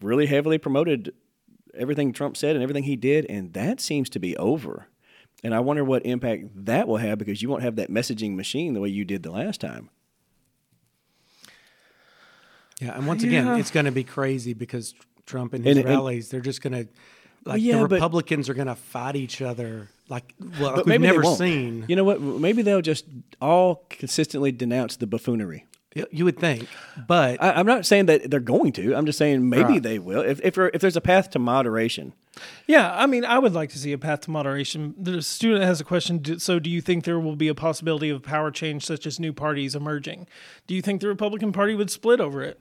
[0.00, 1.12] really heavily promoted
[1.74, 4.86] everything Trump said and everything he did, and that seems to be over.
[5.42, 8.72] And I wonder what impact that will have because you won't have that messaging machine
[8.74, 9.90] the way you did the last time.
[12.80, 12.96] yeah.
[12.96, 13.28] And once Yeah.
[13.28, 14.94] again, it's going to be crazy because
[15.26, 16.88] Trump and his And- and- rallies, they're just going to
[17.44, 20.86] like yeah, the but- Republicans are going to fight each other like well, like we've
[20.86, 21.38] maybe they never won't.
[21.38, 21.84] seen.
[21.88, 22.20] You know what?
[22.20, 23.04] Maybe they'll just
[23.40, 25.64] all consistently denounce the buffoonery.
[25.94, 26.68] You- You would think,
[27.06, 28.94] but I, I'm not saying that they're going to.
[28.96, 29.82] I'm just saying maybe Right.
[29.82, 30.22] they will.
[30.22, 32.12] If if, if there's a path to moderation,
[32.66, 34.94] Yeah, I mean, I would like to see a path to moderation.
[34.98, 36.40] The student has a question.
[36.40, 39.32] So, do you think there will be a possibility of power change, such as new
[39.32, 40.26] parties emerging?
[40.66, 42.58] Do you think the Republican Party would split over it?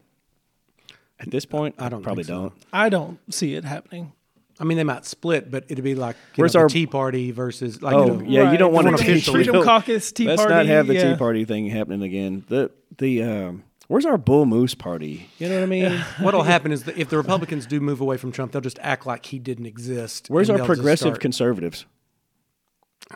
[1.20, 2.42] at this point, I don't probably think so.
[2.42, 2.54] don't.
[2.74, 4.12] I don't see it happening.
[4.60, 7.32] I mean, they might split, but it'd be like Where's know, the our- Tea Party
[7.32, 10.12] versus like Oh, you know, yeah, you don't want want to to officially- Freedom Caucus,
[10.12, 10.38] Tea Party.
[10.38, 10.54] Let's Party.
[10.56, 11.12] not have the yeah.
[11.14, 12.46] Tea Party thing happening again.
[12.50, 15.28] The the um, where's our Bull Moose Party?
[15.40, 15.92] You know what I mean?
[16.20, 19.06] What'll happen is that if the Republicans do move away from Trump, they'll just act
[19.08, 20.28] like he didn't exist.
[20.30, 21.86] Where's our progressive conservatives?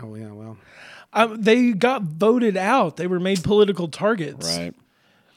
[0.02, 0.58] oh yeah, well,
[1.14, 2.98] Um, they got voted out.
[2.98, 4.58] They were made political targets.
[4.58, 4.74] Right.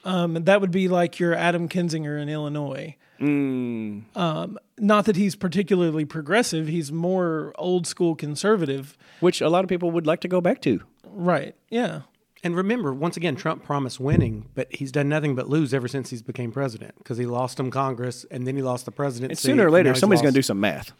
[0.04, 2.96] Um, that would be like your Adam Kinzinger in Illinois.
[3.20, 8.96] Mm, Um, not that he's particularly progressive; he's more old school conservative.
[9.20, 10.80] which a lot of people would like to go back to.
[11.04, 11.54] Right?
[11.68, 12.02] Yeah.
[12.42, 16.08] And remember, once again, Trump promised winning, but he's done nothing but lose ever since
[16.08, 19.32] he's became president because he lost him Congress and then he lost the presidency.
[19.32, 20.92] And sooner or later, somebody's going to do some math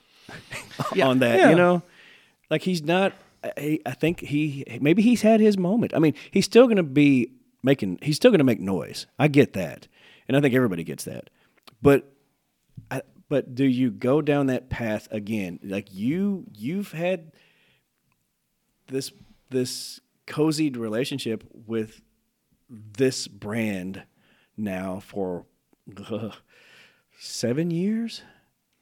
[0.95, 1.09] Yeah.
[1.09, 1.39] on that.
[1.39, 1.51] Yeah.
[1.51, 1.83] You know,
[2.51, 3.15] like he's not.
[3.43, 5.95] I, I think he maybe he's had his moment.
[5.95, 7.31] I mean, he's still going to be
[7.63, 7.99] making.
[8.03, 9.07] He's still going to make noise.
[9.19, 9.89] I get that,
[10.29, 11.31] and I think everybody gets that.
[11.83, 12.13] But,
[12.91, 15.59] I, but do you go down that path again?
[15.63, 17.33] Like you, you've had
[18.89, 19.13] this
[19.51, 22.01] this cozied relationship with
[22.69, 24.05] this brand
[24.57, 25.45] now for
[26.09, 26.31] uh,
[27.19, 28.23] seven years.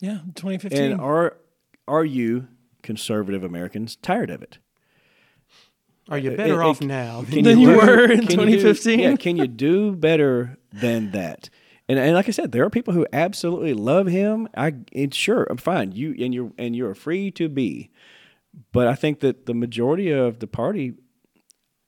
[0.00, 0.18] Yeah.
[0.34, 0.92] 2015.
[0.92, 1.36] And are
[1.86, 2.48] are you
[2.82, 4.58] conservative Americans tired of it?
[6.10, 7.22] Are you better it- off it- now?
[7.22, 9.00] Than you do- were in can 2015?
[9.00, 11.48] yeah, can you do better than that?
[11.88, 14.48] And, and like I said, there are people who absolutely love him.
[14.56, 15.92] I and sure, I'm fine.
[15.92, 17.90] You and you're and you're free to be,
[18.72, 20.94] but I think that the majority of the party,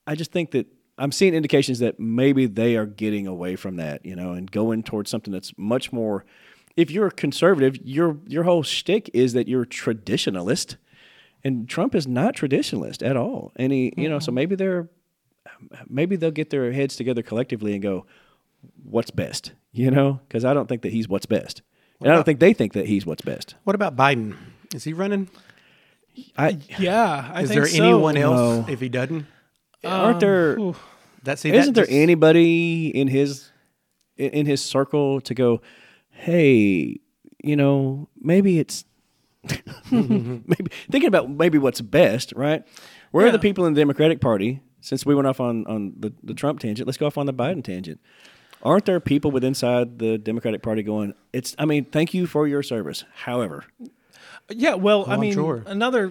[0.07, 4.05] I just think that I'm seeing indications that maybe they are getting away from that,
[4.05, 6.25] you know, and going towards something that's much more.
[6.77, 10.77] If you're a conservative, your your whole shtick is that you're traditionalist,
[11.45, 13.53] and Trump is not traditionalist at all.
[13.57, 14.89] And he, you know, so maybe they're
[15.89, 18.07] maybe they'll get their heads together collectively and go,
[18.83, 21.63] "What's best?" You know, because I don't think that he's what's best,
[22.01, 23.55] and I don't think they think that he's what's best.
[23.65, 24.37] What about Biden?
[24.75, 25.29] Is he running?
[26.37, 27.31] I yeah.
[27.33, 27.83] I Is think there so.
[27.85, 28.73] anyone else No.
[28.73, 29.27] if he doesn't?
[29.85, 30.77] aren't um, there Ooh.
[31.23, 33.51] That see, isn't that there just- anybody in his
[34.17, 35.63] in, in his circle to go,
[36.11, 36.99] hey,
[37.43, 38.85] you know, maybe it's
[39.91, 42.65] maybe thinking about maybe what's best, right?
[43.13, 44.61] Where are the people in the Democratic Party?
[44.83, 47.35] Since we went off on on the, the Trump tangent, let's go off on the
[47.35, 48.01] Biden tangent.
[48.63, 51.15] Aren't there people with inside the Democratic Party going?
[51.33, 51.55] It's.
[51.59, 53.05] I mean, thank you for your service.
[53.15, 53.65] However,
[54.51, 54.75] Yeah.
[54.75, 55.63] Well, I I'm mean, sure.
[55.67, 56.09] another.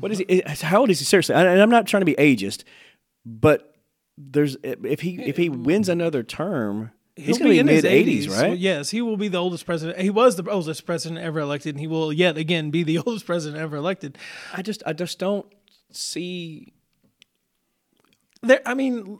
[0.00, 0.42] what is he?
[0.42, 1.04] Eh, how old is he?
[1.04, 2.64] Seriously, and I'm not trying to be ageist,
[3.24, 3.76] but
[4.18, 7.68] there's eh, if he if he wins another term, he's He'll going to be in
[7.68, 8.58] his mid 80s, So, right?
[8.58, 10.00] yes, he will be the oldest president.
[10.00, 13.26] He was the oldest president ever elected, and he will yet again be the oldest
[13.26, 14.18] president ever elected.
[14.52, 15.46] I just I just don't
[15.92, 16.72] see.
[18.42, 19.18] There, I mean,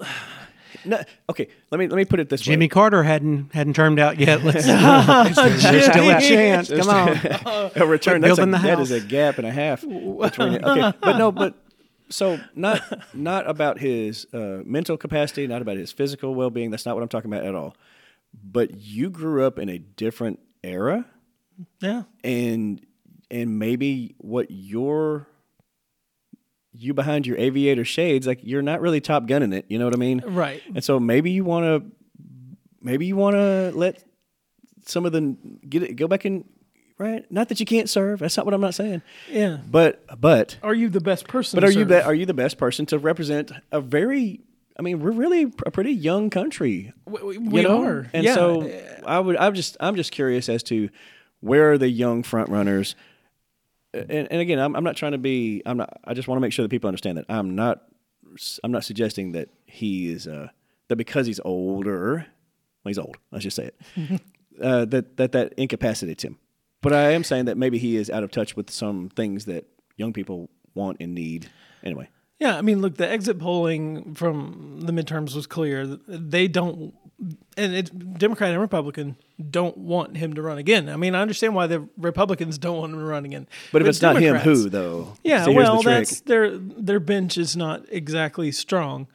[0.84, 2.54] No, okay, let me let me put it this Jimmy way.
[2.56, 4.42] Jimmy Carter hadn't hadn't turned out yet.
[4.44, 6.68] Let's, there's, there's still a chance.
[6.70, 7.70] Come on.
[7.76, 8.20] a return.
[8.20, 10.64] That's a, that is a gap and a half between.
[10.64, 11.54] Okay, but no, but
[12.08, 12.80] so not
[13.14, 16.70] not about his uh, mental capacity, not about his physical well being.
[16.70, 17.76] That's not what I'm talking about at all.
[18.32, 21.06] But you grew up in a different era,
[21.80, 22.84] yeah, and
[23.30, 25.28] and maybe what your
[26.76, 29.64] you behind your aviator shades, like you're not really top gunning it.
[29.68, 30.22] You know what I mean?
[30.26, 30.62] right.
[30.74, 31.90] And so maybe you want to,
[32.82, 34.02] maybe you want to let
[34.87, 35.37] some of the
[35.68, 36.44] get it, go back and
[36.98, 37.30] right.
[37.30, 38.18] Not that you can't serve.
[38.18, 39.02] That's not what I'm not saying.
[39.30, 39.58] Yeah.
[39.70, 41.56] But but Are you the best person?
[41.58, 44.40] but to are you be, are you the best person to represent a very?
[44.76, 46.92] I mean, we're really a pretty young country.
[47.06, 47.84] We, we- you know?
[47.84, 48.10] are.
[48.12, 48.34] and yeah.
[48.34, 48.68] so
[49.06, 49.37] I would.
[49.37, 49.76] I'm just.
[49.78, 50.90] I'm just curious as to
[51.40, 52.96] where are the young front runners.
[53.94, 55.62] And, and again, I'm, I'm not trying to be.
[55.64, 56.00] I'm not.
[56.04, 57.83] I just want to make sure that people understand that I'm not.
[58.62, 60.26] I'm not suggesting that he is.
[60.26, 60.48] Uh,
[60.88, 62.26] that because he's older,
[62.85, 63.16] well, he's old.
[63.30, 64.20] Let's just say it.
[64.62, 66.38] uh, that that that incapacitates him.
[66.83, 69.66] But I am saying that maybe he is out of touch with some things that
[69.96, 71.48] young people want and need.
[71.83, 75.87] Anyway, Yeah, I mean, look, the exit polling from the midterms was clear.
[75.87, 76.94] They don't,
[77.56, 79.16] and it's Democrat and Republican
[79.50, 80.88] don't want him to run again.
[80.88, 83.48] I mean, I understand why the Republicans don't want him to run again.
[83.72, 85.14] but if it's not him, who though?
[85.22, 89.08] Yeah, See, here's well, the that's their their bench is not exactly strong.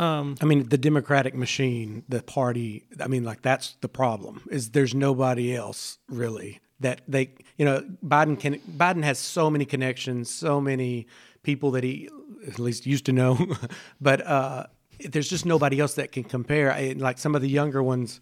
[0.00, 2.86] I mean, the Democratic machine, the party.
[2.98, 4.42] I mean, like that's the problem.
[4.50, 7.34] Is there's nobody else really that they.
[7.58, 8.58] You know, Biden can.
[8.60, 11.06] Biden has so many connections, so many
[11.42, 12.08] people that he
[12.46, 13.54] at least used to know,
[14.00, 14.66] but uh,
[15.08, 16.72] there's just nobody else that can compare.
[16.72, 18.20] I, like some of the younger ones.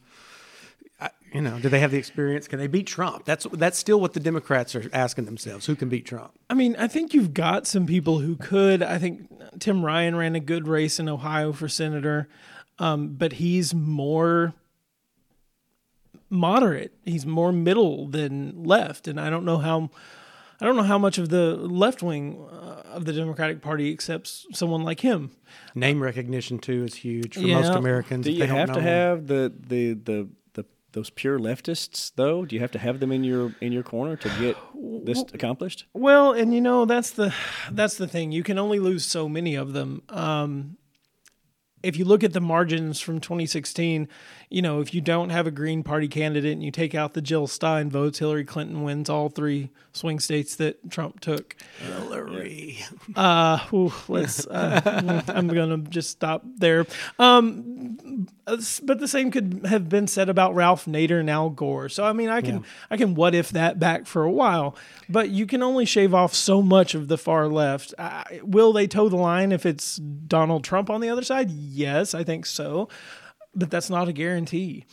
[1.00, 2.48] I, you know, do they have the experience?
[2.48, 3.24] Can they beat Trump?
[3.24, 5.66] That's that's still what the Democrats are asking themselves.
[5.66, 6.32] Who can beat Trump?
[6.50, 8.82] I mean, I think you've got some people who could.
[8.82, 12.28] I think Tim Ryan ran a good race in Ohio for senator,
[12.78, 14.54] um, but he's more
[16.30, 16.94] moderate.
[17.04, 19.90] He's more middle than left, and I don't know how.
[20.61, 24.47] I don't know how much of the left wing uh, of the Democratic Party accepts
[24.53, 25.31] someone like him.
[25.75, 27.61] Name recognition too is huge for Yeah.
[27.61, 28.25] most Americans.
[28.25, 28.85] Do you they have to him.
[28.85, 32.44] have the, the the the those pure leftists though?
[32.44, 34.57] Do you have to have them in your in your corner to get
[35.05, 35.85] this accomplished?
[35.94, 37.33] Well, and you know that's the
[37.71, 38.33] that's the thing.
[38.33, 40.03] You can only lose so many of them.
[40.09, 40.77] Um,
[41.81, 44.09] if you look at the margins from 2016,
[44.50, 47.20] you know, if you don't have a Green Party candidate and you take out the
[47.20, 51.56] Jill Stein votes, Hillary Clinton wins all three swing states that Trump took.
[51.78, 52.78] Hillary.
[53.14, 54.46] Uh, ooh, let's.
[54.46, 56.87] Uh, I'm gonna just stop there.
[57.18, 58.26] Um,
[58.82, 61.88] but the same could have been said about Ralph Nader and Al Gore.
[61.88, 64.76] So I mean, I can I can what if that back for a while,
[65.08, 67.92] but you can only shave off so much of the far left.
[67.98, 71.50] I, will they toe the line if it's Donald Trump on the other side?
[71.50, 72.88] Yes, I think so,
[73.54, 74.84] but that's not a guarantee.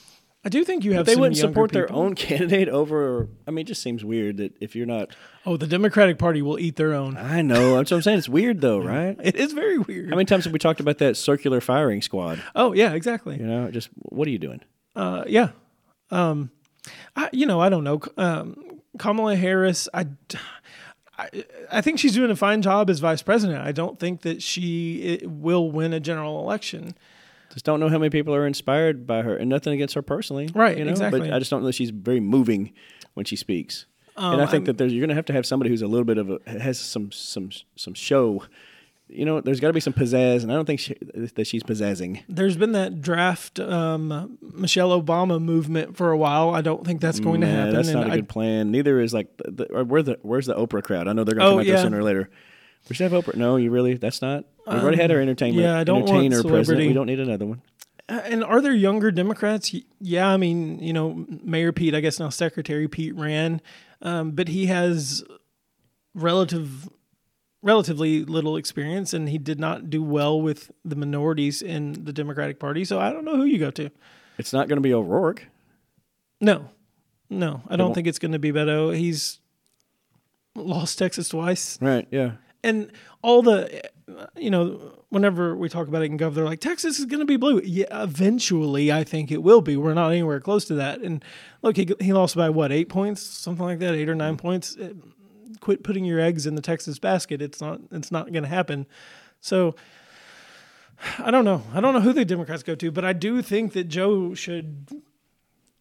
[0.45, 1.07] I do think you have.
[1.07, 3.27] But they wouldn't support their own candidate over.
[3.47, 5.15] I mean, it just seems weird that if you're not.
[5.43, 7.17] Oh, the Democratic Party will eat their own.
[7.17, 7.77] I know.
[7.77, 8.19] That's what I'm saying.
[8.19, 9.17] It's weird though, right?
[9.23, 10.09] It is very weird.
[10.09, 12.43] How many times have we talked about that circular firing squad?
[12.53, 13.37] oh yeah, exactly.
[13.37, 14.61] You know, just what are you doing?
[14.95, 15.49] Uh, yeah.
[16.11, 16.51] Um,
[17.15, 17.99] I, you know, I don't know.
[18.15, 20.05] Um, Kamala Harris, I,
[21.17, 21.29] I,
[21.71, 23.65] I think she's doing a fine job as vice president.
[23.65, 26.95] I don't think that she will win a general election.
[27.55, 30.49] Just don't know how many people are inspired by her, and nothing against her personally,
[30.53, 31.21] Right, You know, exactly.
[31.21, 32.71] but I just don't know that she's very moving
[33.15, 33.85] when she speaks.
[34.17, 36.05] and I think that there's, you're going to have to have somebody who's a little
[36.05, 38.43] bit of a has some some some show.
[39.07, 40.95] You know, there's got to be some pizzazz, and I don't think she,
[41.35, 42.23] that she's pizzazzing.
[42.27, 46.49] There's been that draft um, Michelle Obama movement for a while.
[46.55, 47.73] I don't think that's going to happen.
[47.75, 48.71] That's not a I- good plan.
[48.71, 51.07] Neither is like the, the, where the where's the Oprah crowd?
[51.07, 52.29] I know they're going to Oh, come out there sooner or later.
[52.89, 53.35] We should have Oprah.
[53.35, 53.93] No, you really?
[53.95, 54.45] That's not.
[54.67, 55.63] We've already had our entertainment.
[55.63, 56.65] yeah, I don't want entertainer president.
[56.65, 56.87] celebrity.
[56.87, 57.61] We don't need another one.
[58.07, 59.73] And are there younger Democrats?
[59.99, 63.61] Yeah, I mean, you know, Mayor Pete, I guess now Secretary Pete ran,
[64.01, 65.23] um, but he has
[66.13, 66.87] relative,
[67.63, 72.59] relatively little experience, and he did not do well with the minorities in the Democratic
[72.59, 72.85] Party.
[72.85, 73.89] So I don't know who you go to.
[74.37, 75.47] It's not going to be O'Rourke.
[76.41, 76.69] No,
[77.29, 78.95] no, I don't think it's going to be Beto.
[78.95, 79.39] He's
[80.53, 82.07] lost Texas twice, Right?
[82.11, 82.33] Yeah.
[82.63, 83.81] and all the,
[84.37, 87.25] you know, whenever we talk about it in Gov, they're like Texas is going to
[87.25, 87.61] be blue.
[87.63, 89.75] Yeah, eventually, I think it will be.
[89.77, 91.01] We're not anywhere close to that.
[91.01, 91.23] And
[91.61, 94.77] look, he, he lost by what eight points, something like that, eight or nine points.
[94.77, 94.93] Uh,
[95.59, 97.41] Quit putting your eggs in the Texas basket.
[97.41, 97.79] It's not.
[97.91, 98.85] It's not going to happen.
[99.41, 99.75] So.
[101.19, 101.61] I don't know.
[101.73, 104.87] I don't know who the Democrats go to, but I do think that Joe should.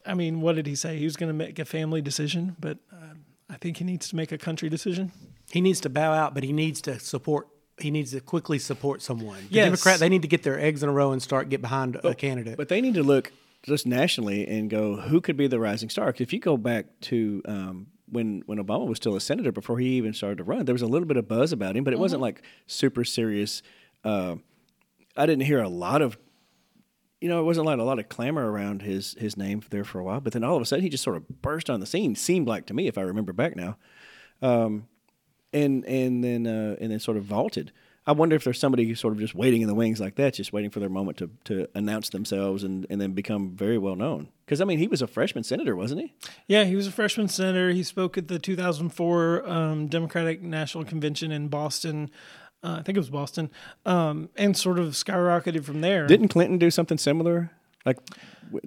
[0.05, 0.99] I mean, what did he say?
[0.99, 3.15] He was going to make a family decision, but uh,
[3.49, 5.13] I think he needs to make a country decision.
[5.53, 7.47] He needs to bow out, but he needs to support.
[7.79, 9.39] He needs to quickly support someone.
[9.49, 9.65] The Yes.
[9.67, 12.15] Democrat, they need to get their eggs in a row and start get behind a
[12.15, 12.57] candidate.
[12.57, 13.33] But they need to look
[13.65, 16.13] just nationally and go, who could be the rising star?
[16.13, 19.79] 'Cause if you go back to um, when when Obama was still a senator before
[19.79, 21.93] he even started to run, there was a little bit of buzz about him, but
[21.93, 23.63] it wasn't like super serious.
[24.05, 24.37] Uh,
[25.17, 26.19] I didn't hear a lot of,
[27.21, 29.99] you know, it wasn't like a lot of clamor around his his name there for
[29.99, 30.21] a while.
[30.21, 32.15] But then all of a sudden, he just sort of burst on the scene.
[32.15, 33.79] Seemed like to me, if I remember back now,
[34.43, 34.87] um,
[35.55, 37.73] and and then uh, and then sort of vaulted.
[38.07, 40.35] I wonder if there's somebody who's sort of just waiting in the wings like that,
[40.35, 43.97] just waiting for their moment to, to announce themselves and, and then become very well
[43.97, 44.29] known.
[44.45, 46.15] Because I mean, he was a freshman senator, wasn't he?
[46.47, 47.71] Yeah, he was a freshman senator.
[47.71, 52.11] He spoke at the 2004 um, Democratic National Convention in Boston.
[52.63, 53.51] Uh, I think it was Boston,
[53.87, 56.07] um, and sort of skyrocketed from there.
[56.07, 57.51] Didn't Clinton do something similar?
[57.87, 57.99] Like,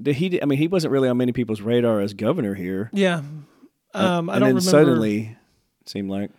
[0.01, 0.41] did he?
[0.41, 2.89] I mean, he wasn't really on many people's radar as governor here.
[2.93, 3.21] yeah,
[3.93, 4.61] um, I and don't then remember.
[4.61, 5.37] suddenly,
[5.81, 6.31] it seemed like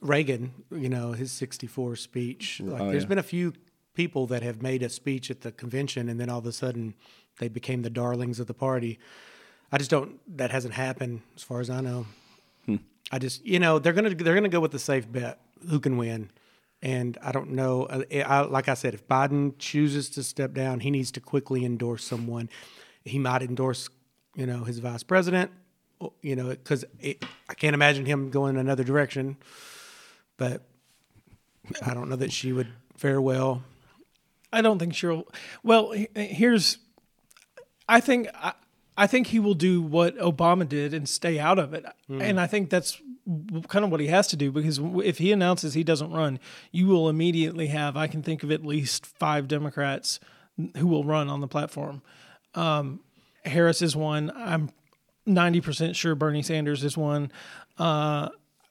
[0.00, 2.60] Reagan, you know, his 64 speech.
[2.64, 3.08] Like, Oh, there's yeah.
[3.08, 3.52] been a few
[3.94, 6.94] people that have made a speech at the convention and then all of a sudden
[7.38, 8.98] they became the darlings of the party.
[9.72, 12.06] I just don't, that hasn't happened as far as I know.
[12.66, 12.76] Hmm.
[13.10, 15.40] I just, you know, they're going to, they're going to go with the safe bet
[15.68, 16.30] who can win.
[16.82, 17.84] And I don't know.
[17.84, 21.20] uh, I, I, like I said, if Biden chooses to step down, he needs to
[21.20, 22.50] quickly endorse someone.
[23.04, 23.88] He might endorse,
[24.36, 25.50] you know, his vice president,
[26.22, 29.36] you know, because I can't imagine him going another direction
[30.36, 30.62] but
[31.82, 33.62] I don't know that she would fare well.
[34.52, 35.26] I don't think she'll.
[35.62, 36.78] Well, here's.
[37.88, 38.52] I think I,
[38.96, 42.46] I think he will do what Obama did and stay out of it, and I
[42.46, 43.00] think that's
[43.68, 46.38] kind of what he has to do because if he announces he doesn't run,
[46.70, 47.96] you will immediately have.
[47.96, 50.20] I can think of at least five Democrats
[50.76, 52.02] who will run on the platform.
[52.54, 53.00] Um,
[53.44, 54.30] Harris is one.
[54.36, 54.70] I'm
[55.26, 57.30] ninety percent sure Bernie Sanders is one.
[57.78, 58.28] Uh,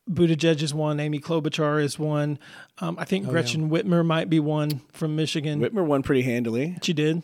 [0.10, 1.00] Buttigieg is one.
[1.00, 2.38] Amy Klobuchar is one.
[2.80, 5.62] Um, I think Gretchen Whitmer might be one from Michigan.
[5.62, 6.78] Whitmer won pretty handily.
[6.82, 7.24] She did.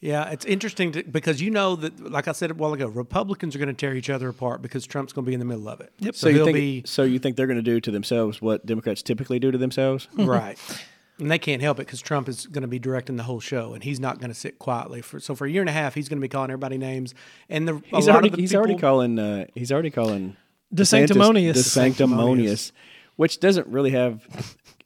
[0.00, 3.56] Yeah, it's interesting to, because you know that, like I said a while ago, Republicans
[3.56, 5.66] are going to tear each other apart because Trump's going to be in the middle
[5.66, 5.94] of it.
[6.00, 6.14] Yep.
[6.14, 6.54] So, So you think?
[6.54, 9.56] be So you think they're going to do to themselves what Democrats typically do to
[9.56, 10.06] themselves?
[10.14, 10.58] right,
[11.18, 13.74] and they can't help it because Trump is going to be directing the whole show,
[13.74, 15.20] and he's not going to sit quietly for.
[15.20, 17.14] So for a year and a half, he's going to be calling everybody names,
[17.48, 20.36] and the He's already the he's already calling uh, he's already calling
[20.72, 21.56] The sanctimonious.
[21.56, 22.72] the sanctimonious,
[23.16, 24.26] which doesn't really have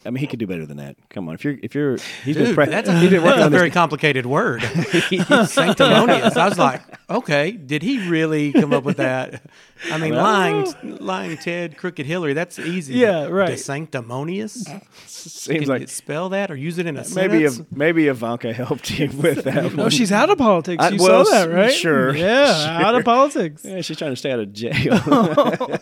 [0.07, 0.97] I mean, he could do better than that.
[1.11, 3.43] Come on, if you're if you're he's Dude, been pra- that's, he's been that's working
[3.43, 4.63] a on this very complicated word.
[5.47, 6.37] Sanctimonious.
[6.37, 9.43] I was like, okay, did he really come up with that?
[9.91, 12.33] I mean, I lying, don't lying Ted, crooked Hillary.
[12.33, 12.95] That's easy.
[12.95, 13.51] Yeah, right.
[13.51, 14.65] The sanctimonious.
[15.07, 17.63] seems Can you like spell that or use it in a maybe sentence?
[17.71, 19.75] maybe Ivanka helped you with that.
[19.75, 19.91] No, one.
[19.91, 20.83] she's out of politics.
[20.83, 21.73] I- You well, saw that, right?
[21.73, 23.65] sure, Yeah, out of politics.
[23.65, 25.79] Yeah, she's trying to stay out of jail.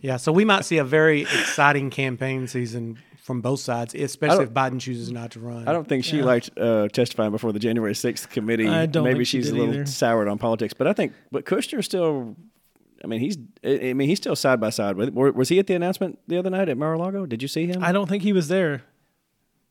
[0.00, 4.50] Yeah, so we might see a very exciting campaign season from both sides, especially if
[4.50, 5.68] Biden chooses not to run.
[5.68, 8.66] I don't think she liked uh, testifying before the January 6th committee.
[8.66, 9.86] I don't Maybe think she she's a little either.
[9.86, 12.36] soured on politics, but I think but Kushner still.
[13.02, 13.38] I mean, he's.
[13.64, 15.10] I I mean, he's still side by side with.
[15.10, 17.26] Was he at the announcement the other night at Mar-a-Lago?
[17.26, 17.82] Did you see him?
[17.82, 18.82] I don't think he was there.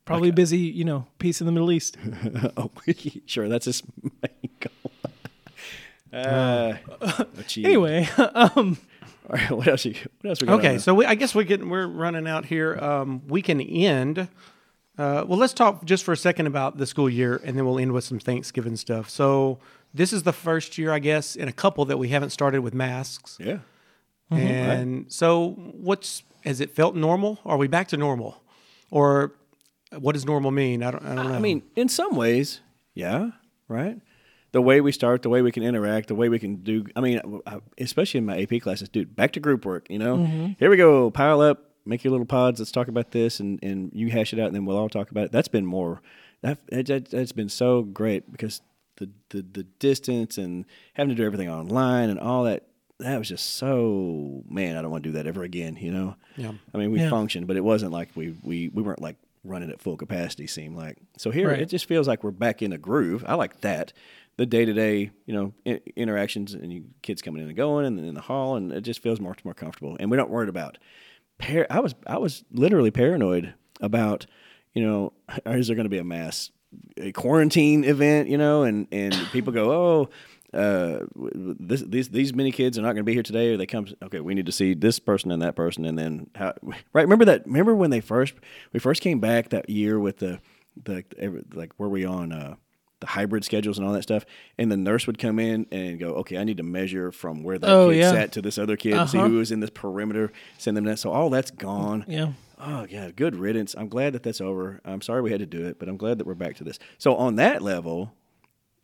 [0.04, 1.96] Probably busy, you know, peace in the Middle East.
[2.56, 2.70] oh,
[3.26, 4.92] sure, that's his main goal.
[6.12, 6.74] Uh,
[7.38, 7.66] achieved.
[7.66, 8.76] Anyway, um,
[9.28, 9.84] All right, what else?
[9.84, 10.58] You, what else we got?
[10.58, 12.76] Okay, so we, I guess we can, we're running out here.
[12.78, 14.28] Um, we can end.
[14.98, 17.78] Uh, well, let's talk just for a second about the school year, and then we'll
[17.78, 19.08] end with some Thanksgiving stuff.
[19.08, 19.58] So
[19.94, 22.74] this is the first year, I guess, in a couple that we haven't started with
[22.74, 23.38] masks.
[24.30, 24.38] there?
[24.38, 24.72] yeah.
[24.72, 27.38] And so, what's has it felt normal?
[27.44, 28.42] Are we back to normal,
[28.90, 29.32] or
[29.98, 30.82] what does normal mean?
[30.82, 31.04] I don't.
[31.04, 31.34] I don't know.
[31.34, 32.60] I mean, in some ways,
[32.94, 33.30] yeah,
[33.68, 33.98] right.
[34.52, 36.84] The way we start, the way we can interact, the way we can do.
[36.94, 37.20] I mean,
[37.78, 39.16] especially in my AP classes, dude.
[39.16, 39.86] Back to group work.
[39.88, 40.52] You know, mm-hmm.
[40.58, 41.10] here we go.
[41.10, 42.60] Pile up, make your little pods.
[42.60, 45.10] Let's talk about this, and and you hash it out, and then we'll all talk
[45.10, 45.32] about it.
[45.32, 46.02] That's been more.
[46.42, 48.60] That, that that's been so great because
[48.96, 52.64] the, the the distance and having to do everything online and all that.
[52.98, 54.76] That was just so man.
[54.76, 55.76] I don't want to do that ever again.
[55.76, 56.16] You know.
[56.36, 56.52] Yeah.
[56.72, 57.10] I mean, we Yeah.
[57.10, 60.46] functioned, but it wasn't like we we we weren't like running at full capacity.
[60.46, 61.60] seem like so here Right.
[61.60, 63.24] it just feels like we're back in a groove.
[63.26, 63.92] I like that.
[64.38, 67.84] The day to day, you know, I- interactions and you, kids coming in and going,
[67.84, 69.96] and then in the hall, and it just feels much more comfortable.
[70.00, 70.78] And we don't worry about.
[71.38, 74.26] Par- I was I was literally paranoid about,
[74.74, 75.12] you know,
[75.46, 76.50] is there going to be a mass
[76.96, 80.08] a quarantine event, you know, and and people go, oh.
[80.54, 83.66] Uh, this, these these many kids are not going to be here today, or they
[83.66, 83.86] come.
[84.02, 86.52] Okay, we need to see this person and that person, and then how?
[86.92, 87.02] Right?
[87.02, 87.46] Remember that?
[87.46, 88.34] Remember when they first
[88.72, 90.40] we first came back that year with the
[90.84, 91.04] the
[91.54, 92.56] like were we on uh,
[93.00, 94.24] the hybrid schedules and all that stuff,
[94.58, 97.58] and the nurse would come in and go, okay, I need to measure from where
[97.58, 98.10] that Oh, kid yeah.
[98.12, 99.28] sat to this other kid, and see Uh-huh.
[99.28, 100.98] who was in this perimeter, send them that.
[100.98, 102.04] So all that's gone.
[102.06, 102.32] yeah.
[102.64, 103.74] Oh yeah, good riddance.
[103.76, 104.80] I'm glad that that's over.
[104.84, 106.78] I'm sorry we had to do it, but I'm glad that we're back to this.
[106.98, 108.12] So on that level,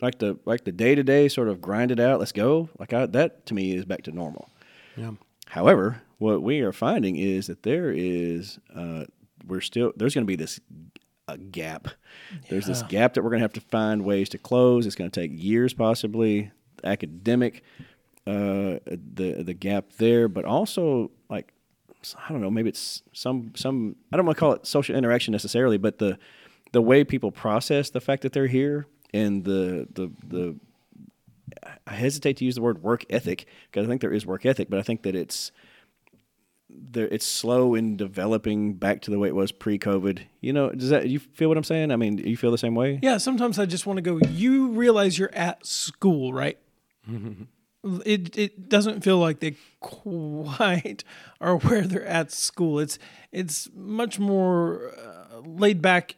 [0.00, 2.18] like the like the day to day sort of grind it out.
[2.18, 2.68] Let's go.
[2.78, 4.50] Like I, that to me is back to normal.
[4.96, 5.12] yeah.
[5.48, 9.04] However, what we are finding is that there is uh,
[9.46, 10.60] we're still there's going to be this
[11.26, 11.88] a gap.
[12.48, 14.86] There's this gap that we're going to have to find ways to close.
[14.86, 16.50] It's going to take years, possibly
[16.84, 17.62] academic,
[18.26, 21.52] uh, the the gap there, but also like
[22.16, 25.32] I don't know, maybe it's some some I don't want to call it social interaction
[25.32, 26.18] necessarily, but the
[26.72, 30.56] the way people process the fact that they're here and the the the
[31.86, 34.68] I hesitate to use the word work ethic because I think there is work ethic,
[34.70, 35.50] but I think that it's
[36.70, 40.20] there it's slow in developing back to the way it was pre-COVID.
[40.40, 41.90] You know, does that you feel what I'm saying?
[41.90, 43.00] I mean, you feel the same way?
[43.02, 44.18] Yeah, sometimes I just want to go.
[44.28, 46.58] You realize you're at school, right?
[48.04, 51.04] It it doesn't feel like they quite
[51.40, 52.80] are where they're at school.
[52.80, 52.98] It's
[53.30, 56.16] it's much more uh, laid back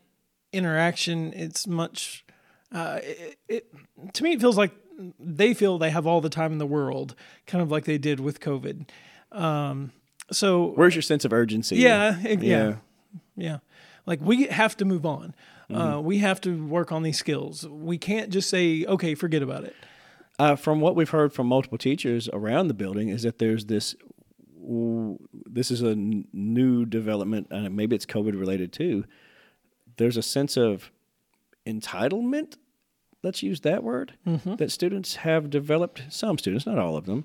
[0.54, 1.32] interaction.
[1.34, 2.24] It's much.
[2.72, 3.72] Uh, it, it
[4.14, 4.72] to me it feels like
[5.18, 7.14] they feel they have all the time in the world,
[7.46, 8.88] kind of like they did with COVID.
[9.32, 9.92] Um,
[10.30, 11.76] so Where's your sense of urgency?
[11.76, 12.76] Yeah, it- yeah.
[13.36, 13.58] yeah.
[14.06, 15.34] Like we have to move on.
[15.72, 17.64] Uh, we have to work on these skills.
[17.68, 19.76] We can't just say, okay, forget about it.
[20.36, 23.94] Uh, from what we've heard from multiple teachers around the building is that there's this
[25.46, 29.04] this is a new development and maybe it's covid related too
[29.96, 30.90] there's a sense of
[31.66, 32.56] entitlement
[33.22, 34.14] let's use that word
[34.56, 37.24] that students have developed some students not all of them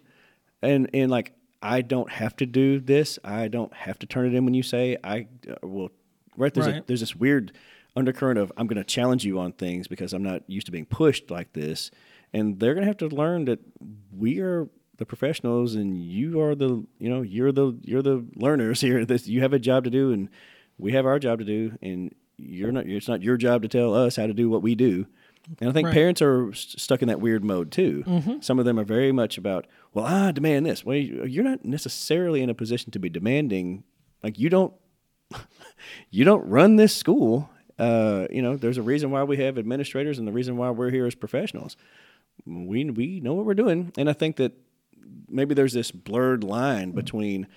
[0.62, 1.32] and and like
[1.62, 4.64] i don't have to do this i don't have to turn it in when you
[4.64, 5.90] say i uh, will
[6.38, 7.54] right there's a, there's this weird
[7.96, 10.86] undercurrent of I'm going to challenge you on things because I'm not used to being
[10.86, 11.92] pushed like this,
[12.34, 13.60] and they're going to have to learn that
[14.16, 14.68] we are
[14.98, 19.06] the professionals and you are the you know you're the you're the learners here.
[19.06, 20.30] This you have a job to do and
[20.78, 22.86] we have our job to do, and you're not.
[22.86, 25.06] It's not your job to tell us how to do what we do.
[25.60, 25.94] And I think Right.
[25.94, 28.04] parents are st- stuck in that weird mode too.
[28.42, 30.84] Some of them are very much about, well, I demand this.
[30.84, 33.84] Well, you- you're not necessarily in a position to be demanding.
[34.24, 34.74] Like you don't
[36.10, 37.50] you don't run this school.
[37.78, 40.90] Uh, you know, there's a reason why we have administrators and the reason why we're
[40.92, 41.76] here as professionals.
[42.46, 44.54] We we know what we're doing, and I think that
[45.30, 47.48] maybe there's this blurred line between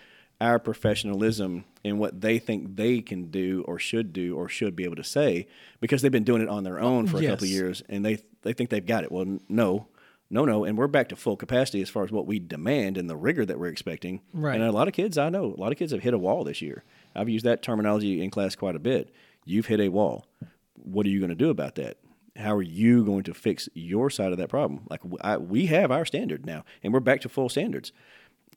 [0.41, 4.85] our professionalism in what they think they can do or should do or should be
[4.85, 5.49] able to say
[5.81, 8.19] because they've been doing it on their own for a couple of years and they
[8.43, 9.11] they think they've got it.
[9.11, 9.89] Well, no,
[10.31, 13.09] no, no, and we're back to full capacity as far as what we demand and
[13.09, 14.21] the rigor that we're expecting.
[14.33, 14.55] Right.
[14.55, 16.45] And a lot of kids I know, a lot of kids have hit a wall
[16.45, 16.85] this year.
[17.17, 19.13] I've used that terminology in class quite a bit.
[19.45, 20.27] You've hit a wall.
[20.75, 21.97] What are you going to do about that?
[22.37, 24.87] How are you going to fix your side of that problem?
[24.89, 27.91] Like I, we have our standard now, and we're back to full standards.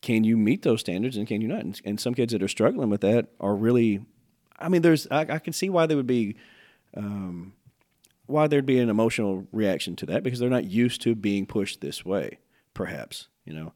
[0.01, 1.59] Can you meet those standards, and can you not?
[1.59, 4.01] And, and some kids that are struggling with that are really.
[4.59, 6.35] I mean, there's I, I can see why they would be
[6.95, 7.53] um,
[8.25, 11.81] why there'd be an emotional reaction to that because they're not used to being pushed
[11.81, 12.39] this way,
[12.73, 13.73] perhaps you know.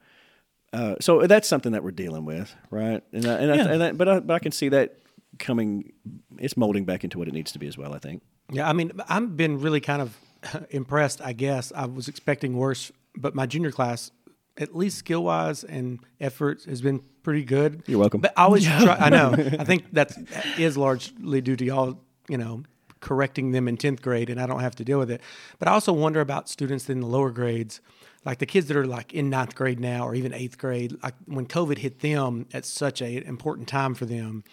[0.73, 3.01] Uh, so that's something that we're dealing with, right?
[3.13, 4.97] And I, and, I, and I, but I, but I can see that
[5.39, 5.93] coming.
[6.37, 7.93] It's molding back into what it needs to be as well.
[7.93, 8.23] I think.
[8.51, 10.17] Yeah, I mean, I've been really kind of
[10.69, 11.21] impressed.
[11.21, 14.11] I guess I was expecting worse, but my junior class,
[14.57, 17.83] at least skill wise and effort, has been pretty good.
[17.87, 18.21] You're welcome.
[18.21, 18.95] But I always try.
[18.99, 19.31] I know.
[19.59, 21.99] I think that's that is largely due to y'all.
[22.27, 22.63] You know,
[23.01, 25.21] correcting them in tenth grade, and I don't have to deal with it.
[25.59, 27.81] But I also wonder about students in the lower grades.
[28.23, 31.13] Like the kids that are like in ninth grade now, or even eighth grade, like
[31.25, 34.43] when COVID hit them at such a important time for them,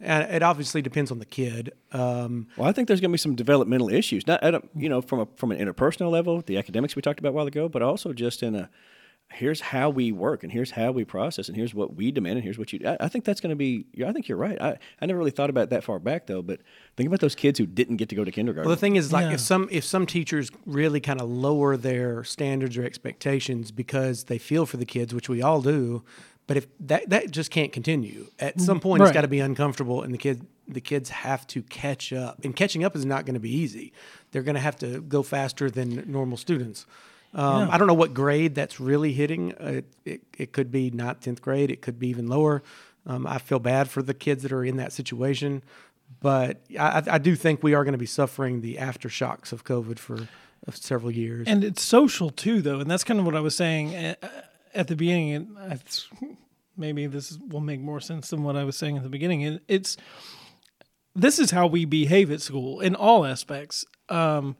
[0.00, 1.72] and it obviously depends on the kid.
[1.92, 4.88] Um, Well, I think there's going to be some developmental issues, not at a, you
[4.88, 7.68] know from a from an interpersonal level, the academics we talked about a while ago,
[7.68, 8.70] but also just in a
[9.32, 12.44] here's how we work and here's how we process and here's what we demand and
[12.44, 12.80] here's what you.
[12.86, 13.86] I, I think that's going to be.
[14.04, 14.60] I think you're right.
[14.60, 16.60] I, I never really thought about it that far back though, but
[16.96, 18.68] think about those kids who didn't get to go to kindergarten.
[18.68, 19.34] Well, the thing is, like, Yeah.
[19.34, 24.38] if some if some teachers really kind of lower their standards or expectations because they
[24.38, 26.02] feel for the kids, which we all do,
[26.46, 28.26] but if that that just can't continue.
[28.38, 28.64] At mm-hmm.
[28.64, 32.12] some point, it's got to be uncomfortable, and the kid the kids have to catch
[32.12, 33.92] up, and catching up is not going to be easy.
[34.32, 36.86] They're going to have to go faster than normal students.
[37.34, 37.74] Um, Yeah.
[37.74, 39.52] I don't know what grade that's really hitting.
[39.54, 41.70] Uh, it, it, it could be not 10th grade.
[41.70, 42.62] It could be even lower.
[43.06, 45.62] Um, I feel bad for the kids that are in that situation.
[46.20, 49.98] But I, I- do think we are going to be suffering the aftershocks of COVID
[49.98, 51.46] for uh, several years.
[51.48, 54.22] And it's social too, though, and that's kind of what I was saying at,
[54.74, 55.32] at the beginning.
[55.34, 55.78] And I,
[56.76, 59.42] maybe this will make more sense than what I was saying at the beginning.
[59.42, 59.96] It, it's
[61.14, 63.84] this is how we behave at school in all aspects.
[64.08, 64.56] Um,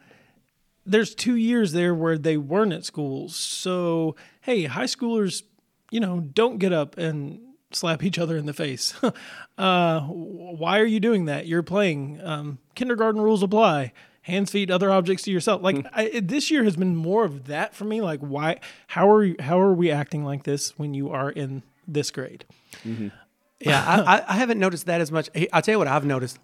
[0.87, 5.43] there's two years there where they weren't at school, so hey, high schoolers,
[5.91, 7.41] you know, don't get up and
[7.73, 8.95] slap each other in the face.
[9.59, 11.47] uh, why are you doing that?
[11.47, 12.21] You're playing.
[12.23, 13.93] Um, kindergarten rules apply.
[14.23, 15.63] Hands, feet, other objects to yourself.
[15.63, 18.01] Like I, this year has been more of that for me.
[18.03, 18.61] Like why?
[18.89, 22.45] How are you, how are we acting like this when you are in this grade?
[22.85, 25.31] Yeah, I, I- I haven't noticed that as much.
[25.53, 26.39] I'll tell you what I've noticed,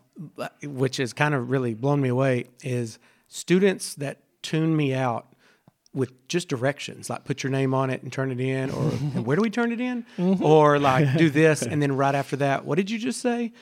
[0.62, 5.26] which has kind of really blown me away, is students that tune me out
[5.96, 9.26] with just directions, like put your name on it and turn it in, or and
[9.26, 10.44] where do we turn it in, mm-hmm.
[10.44, 13.52] or like do this, and then right after that, what did you just say,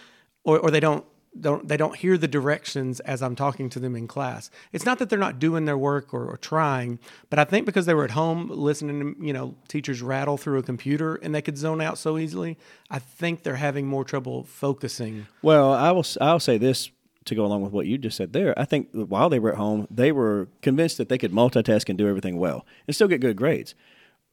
[0.42, 1.04] or or they don't.
[1.40, 4.52] Don't they don't hear the directions as I'm talking to them in class.
[4.72, 7.86] It's not that they're not doing their work or, or trying, but I think because
[7.86, 11.42] they were at home listening to you know teachers rattle through a computer and they
[11.42, 12.56] could zone out so easily,
[12.88, 15.26] I think they're having more trouble focusing.
[15.42, 16.06] Well, I will.
[16.20, 16.92] I'll say this
[17.24, 18.58] to go along with what you just said there.
[18.58, 21.96] I think while they were at home, they were convinced that they could multitask and
[21.96, 23.74] do everything well and still get good grades.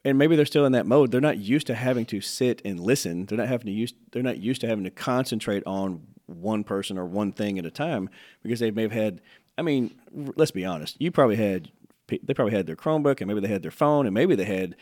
[0.04, 1.12] And maybe they're still in that mode.
[1.12, 3.26] They're not used to having to sit and listen.
[3.26, 3.94] They're not having to use.
[4.12, 7.72] They're not used to having to concentrate on one person or one thing at a
[7.72, 8.10] time
[8.42, 9.22] because they may have had.
[9.58, 9.94] I mean,
[10.36, 10.98] let's be honest.
[11.00, 11.72] You probably had.
[12.08, 14.76] They probably had their Chromebook and maybe they had their phone and maybe they had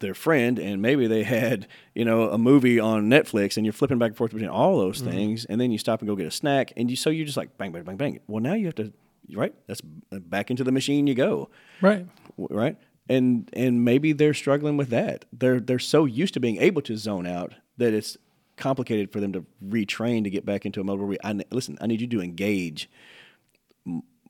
[0.00, 3.98] their friend and maybe they had you know a movie on Netflix and you're flipping
[3.98, 5.10] back and forth between all those mm-hmm.
[5.10, 7.36] things and then you stop and go get a snack and you so you're just
[7.36, 8.20] like bang bang bang bang.
[8.26, 8.92] Well now you have to
[9.34, 11.48] right that's back into the machine you go.
[11.80, 12.06] Right.
[12.36, 12.76] right?
[13.08, 15.24] And and maybe they're struggling with that.
[15.32, 18.18] They're they're so used to being able to zone out that it's
[18.56, 21.78] complicated for them to retrain to get back into a mode where we I, listen
[21.80, 22.90] I need you to engage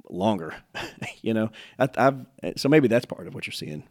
[0.09, 0.55] longer
[1.23, 1.51] you know?
[1.79, 3.83] I, I've so maybe that's part of what you're seeing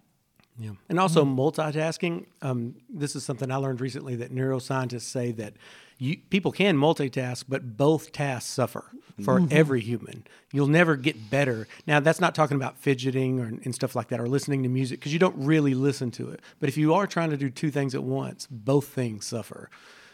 [0.60, 0.72] Yeah.
[0.90, 2.26] And also multitasking.
[2.42, 5.54] Um, this is something I learned recently that neuroscientists say that
[6.00, 8.86] you, people can multitask, but both tasks suffer
[9.24, 10.28] for every human.
[10.52, 11.68] You'll never get better.
[11.88, 15.00] Now, that's not talking about fidgeting or and stuff like that or listening to music
[15.00, 16.40] because you don't really listen to it.
[16.60, 19.70] But if you are trying to do two things at once, both things suffer.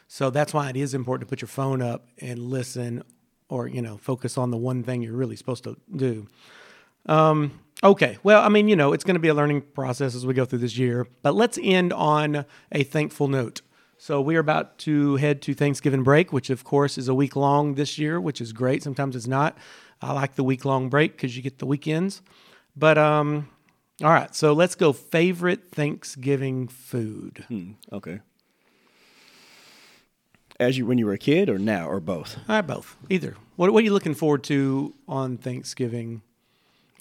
[0.08, 3.04] So that's why it is important to put your phone up and listen
[3.50, 6.28] or, you know, focus on the one thing you're really supposed to do.
[7.06, 8.18] Um, okay.
[8.24, 10.46] Well, I mean, you know, it's going to be a learning process as we go
[10.46, 13.62] through this year, but let's end on a thankful note.
[13.98, 17.36] So we are about to head to Thanksgiving break, which of course is a week
[17.36, 18.84] long this year, which is great.
[18.84, 19.58] Sometimes it's not.
[20.02, 22.22] I like the week long break because you get the weekends.
[22.76, 23.48] But um,
[24.02, 24.36] all right.
[24.36, 24.92] So let's go.
[24.92, 27.46] Favorite Thanksgiving food.
[27.48, 28.20] Hmm, okay
[30.60, 32.38] As you when you were a kid, or now, or both?
[32.50, 32.98] I both.
[33.10, 33.38] Either.
[33.56, 36.24] What, what are you looking forward to on Thanksgiving?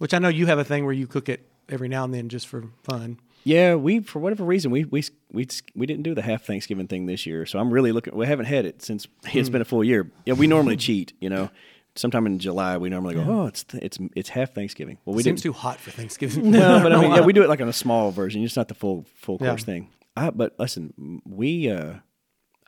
[0.03, 2.29] Which I know you have a thing where you cook it every now and then
[2.29, 3.21] just for fun.
[3.45, 5.47] Yeah, we for whatever reason we we we
[5.77, 8.17] we didn't do the half Thanksgiving thing this year, so I'm really looking.
[8.17, 10.11] We haven't had it since it's been a full year.
[10.27, 11.51] Yeah, we normally cheat, you know.
[11.95, 14.99] Sometime in July, we normally go, oh, it's it's it's half Thanksgiving.
[15.05, 15.55] Well, we Seems didn't.
[15.55, 16.51] too hot for Thanksgiving.
[16.51, 18.43] no, but I mean, yeah, we do it like on a small version.
[18.43, 19.51] It's not the full full Yeah.
[19.51, 19.89] course thing.
[20.17, 21.95] I, but listen, we uh,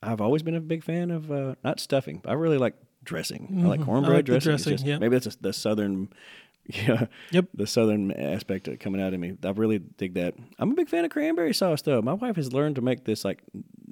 [0.00, 2.22] I've always been a big fan of uh, not stuffing.
[2.24, 3.60] I really like dressing.
[3.64, 4.50] I like cornbread like dressing.
[4.50, 4.98] Dressing, just- yeah.
[4.98, 6.10] Maybe that's a, the southern.
[6.86, 7.06] Yeah.
[7.30, 7.46] Yep.
[7.54, 9.36] The southern aspect of coming out of me.
[9.44, 10.34] I really dig that.
[10.58, 12.00] I'm a big fan of cranberry sauce though.
[12.00, 13.42] My wife has learned to make this like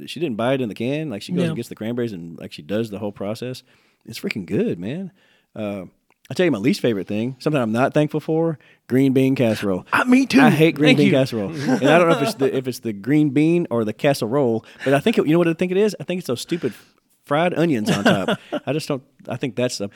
[0.06, 1.10] she didn't buy it in the can.
[1.10, 1.46] Like she goes Yeah.
[1.48, 3.62] and gets the cranberries and like she does the whole process.
[4.06, 5.12] It's freaking good, man.
[5.54, 5.84] Uh,
[6.30, 8.58] I tell you my least favorite thing, something I'm not thankful for,
[8.88, 9.84] green bean casserole.
[9.92, 10.40] Uh, me too.
[10.40, 11.12] I hate green Thank bean you.
[11.12, 13.92] casserole, and I don't know if it's the if it's the green bean or the
[13.92, 15.94] casserole, but I think it, you know what I think it is.
[16.00, 16.72] I think it's those stupid
[17.26, 18.38] fried onions on top.
[18.66, 19.02] I just don't.
[19.28, 19.90] I think that's a,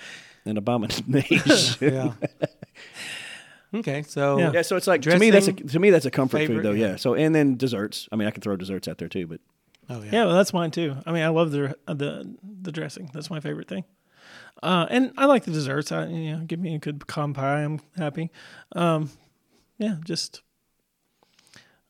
[0.45, 1.77] an abomination.
[1.81, 2.13] yeah.
[3.75, 4.53] Okay, so Yeah.
[4.55, 6.65] Yeah, so it's like to me that's a to me that's a comfort favorite, food
[6.65, 6.71] though.
[6.73, 6.91] yeah.
[6.91, 6.97] Yeah.
[6.97, 8.09] So and then desserts.
[8.13, 9.41] I mean, I can throw desserts out there too, but
[9.89, 10.11] Oh yeah.
[10.13, 10.97] Yeah, well, that's mine too.
[11.07, 13.11] I mean, I love the the the dressing.
[13.13, 13.85] That's my favorite thing.
[14.63, 15.93] Uh, and I like the desserts.
[15.93, 17.63] I, you know, give me a good pecan pie.
[17.63, 18.31] I'm happy.
[18.73, 19.11] Um,
[19.79, 20.43] yeah, just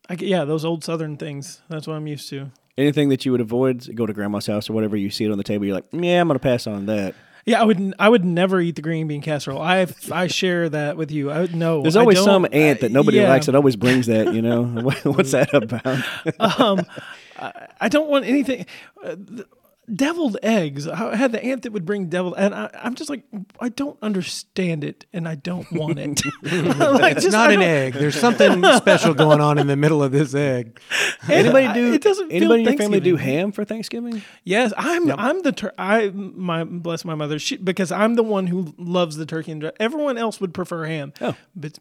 [0.08, 1.62] I g- yeah, those old Southern things.
[1.68, 2.50] That's what I'm used to.
[2.76, 4.96] anything that you would avoid, go to grandma's house or whatever.
[4.96, 7.14] You see it on the table, you're like, yeah, I'm gonna pass on that.
[7.46, 9.62] Yeah, I would I would never eat the green bean casserole.
[9.62, 11.30] I I share that with you.
[11.30, 11.80] I would no.
[11.80, 13.28] There's always some aunt that nobody yeah.
[13.28, 14.34] likes that always brings that.
[14.34, 14.64] You know,
[15.04, 15.86] what's that about?
[16.60, 16.84] um,
[17.38, 18.66] I, I don't want anything.
[19.02, 19.14] Uh,
[19.94, 20.86] deviled eggs.
[20.88, 23.22] I had the aunt that would bring deviled, and I, I'm just like,
[23.60, 26.20] I don't understand it, and I don't want it.
[26.42, 27.94] like, It's just- not an egg.
[27.94, 30.80] There's something special going on in the middle of this egg.
[31.28, 31.92] Anybody I- do?
[31.94, 34.22] it doesn't feel anybody in your family do ham for Thanksgiving?
[34.44, 35.10] Yes, I'm.
[35.12, 37.38] I'm the tur- I my bless my mother.
[37.38, 40.84] She because I'm the one who loves the turkey and dre- everyone else would prefer
[40.86, 41.12] ham.
[41.20, 41.36] Oh.
[41.54, 41.78] but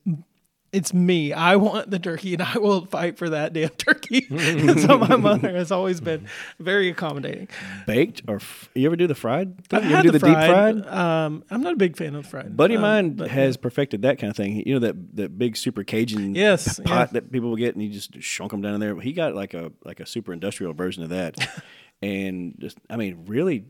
[0.76, 1.34] it's me.
[1.34, 4.28] I want the turkey, and I will fight for that damn turkey.
[4.82, 6.28] so my mother has always been
[6.59, 7.47] very accommodating.
[7.88, 9.65] Baked or f- you ever do the fried?
[9.67, 9.80] Thing?
[9.80, 10.84] I've you ever do the, the, deep fried.
[10.86, 10.88] fried?
[10.88, 12.55] Um, I'm not a big fan of the fried.
[12.57, 14.61] Buddy of Um, mine but- has perfected that kind of thing.
[14.65, 17.05] You know that that big super Cajun Yes, pot yeah.
[17.13, 18.99] that people will get, and you just shunk them down in there.
[18.99, 21.36] He got like a like a super industrial version of that,
[22.01, 23.65] and just I mean, really,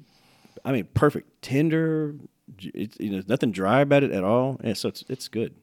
[0.65, 2.15] I mean, perfect, tender.
[2.59, 4.59] It's you know nothing dry about it at all.
[4.63, 5.55] Yeah, so it's it's good.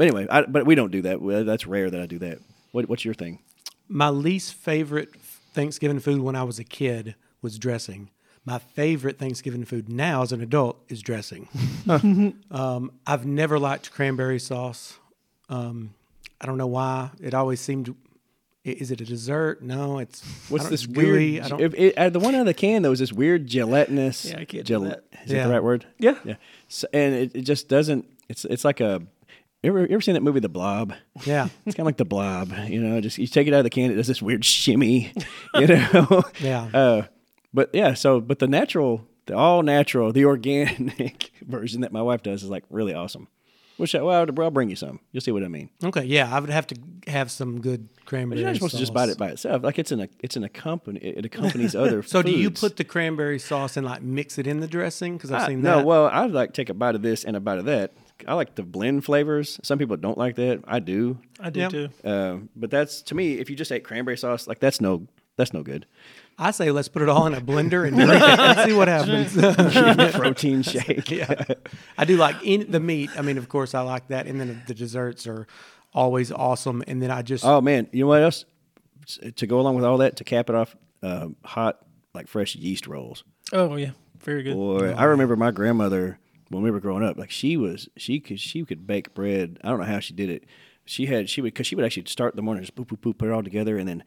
[0.00, 1.44] But anyway, I, but we don't do that.
[1.44, 2.38] That's rare that I do that.
[2.72, 3.40] What, what's your thing?
[3.86, 5.14] My least favorite
[5.52, 8.08] Thanksgiving food when I was a kid was dressing.
[8.46, 11.48] My favorite Thanksgiving food now as an adult is dressing.
[12.50, 14.98] um, I've never liked cranberry sauce.
[15.50, 15.92] Um,
[16.40, 17.10] I don't know why.
[17.20, 17.94] It always seemed.
[18.64, 19.60] Is it a dessert?
[19.60, 20.22] No, it's.
[20.48, 21.32] What's this gooey.
[21.32, 21.44] weird?
[21.44, 23.46] I don't, If it, uh, the one out of the can though is this weird
[23.46, 24.24] gelatinous.
[24.24, 25.04] Yeah, I can't do that.
[25.24, 25.84] Is that the right word?
[25.98, 26.16] Yeah.
[26.24, 26.36] Yeah.
[26.68, 28.06] So, and it, it just doesn't.
[28.30, 29.02] It's it's like a.
[29.62, 30.94] You ever, you ever seen that movie The Blob?
[31.24, 31.48] yeah.
[31.66, 32.52] It's kind of like The Blob.
[32.68, 35.12] You know, just you take it out of the can, it does this weird shimmy.
[35.54, 36.22] You know.
[36.40, 36.68] Yeah.
[36.72, 37.02] Uh,
[37.52, 42.22] but yeah, so but the natural, the all natural, the organic version that my wife
[42.22, 43.28] does is like really awesome.
[43.76, 45.00] Which I- well, I'll bring you some.
[45.10, 45.70] You'll see what I mean.
[45.82, 46.04] Okay.
[46.04, 46.76] Yeah, I would have to
[47.08, 48.40] have some good But cranberry.
[48.40, 49.62] you're not supposed to just bite it by itself.
[49.62, 51.00] Like it's in a it's in a company.
[51.00, 52.02] It accompanies other.
[52.02, 55.16] So do you put the cranberry sauce and like mix it in the dressing?
[55.16, 57.36] Because I've I- seen no, well, I would like take a bite of this and
[57.36, 57.92] a bite of that.
[58.26, 59.58] I like to blend flavors.
[59.62, 60.62] Some people don't like that.
[60.66, 61.18] I do.
[61.38, 61.68] I do Yeah.
[61.68, 61.88] too.
[62.04, 65.06] Uh, but that's to me, if you just ate cranberry sauce, like that's no
[65.36, 65.86] that's no good.
[66.38, 68.88] I say let's put it all in a blender and drink it and see what
[68.88, 69.34] happens.
[70.18, 71.10] Protein shake.
[71.10, 71.44] yeah,
[71.98, 73.10] I do like in the meat.
[73.16, 75.46] I mean, of course, I like that, and then the desserts are
[75.92, 76.82] always awesome.
[76.86, 78.44] And then I just Oh man, you know what else?
[79.36, 81.78] To go along with all that, to cap it off, uh, hot
[82.14, 83.24] like fresh yeast rolls.
[83.52, 83.90] Oh yeah,
[84.20, 84.54] very good.
[84.54, 86.18] Boy, I remember my grandmother
[86.50, 87.16] when we were growing up.
[87.16, 89.58] Like she was, she could, she could bake bread.
[89.64, 90.44] I don't know how she did it.
[90.84, 93.18] She had, she would, because she would actually start the morning, just boop, boop, boop,
[93.18, 94.04] put it all together, and then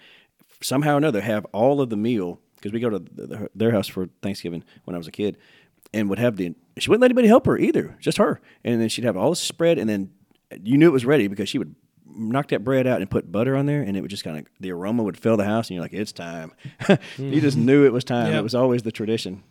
[0.61, 2.39] somehow or another have all of the meal.
[2.55, 5.37] Because we go to the, the, their house for Thanksgiving when I was a kid,
[5.93, 6.55] and would have the.
[6.77, 8.41] She wouldn't let anybody help her either, just her.
[8.63, 10.11] And then she'd have all this spread, and then
[10.63, 11.75] you knew it was ready because she would
[12.05, 14.45] knock that bread out and put butter on there, and it would just kind of
[14.59, 16.53] the aroma would fill the house, and you're like, it's time.
[17.17, 17.65] you just hmm.
[17.65, 18.27] knew it was time.
[18.27, 18.39] Yep.
[18.39, 19.43] It was always the tradition.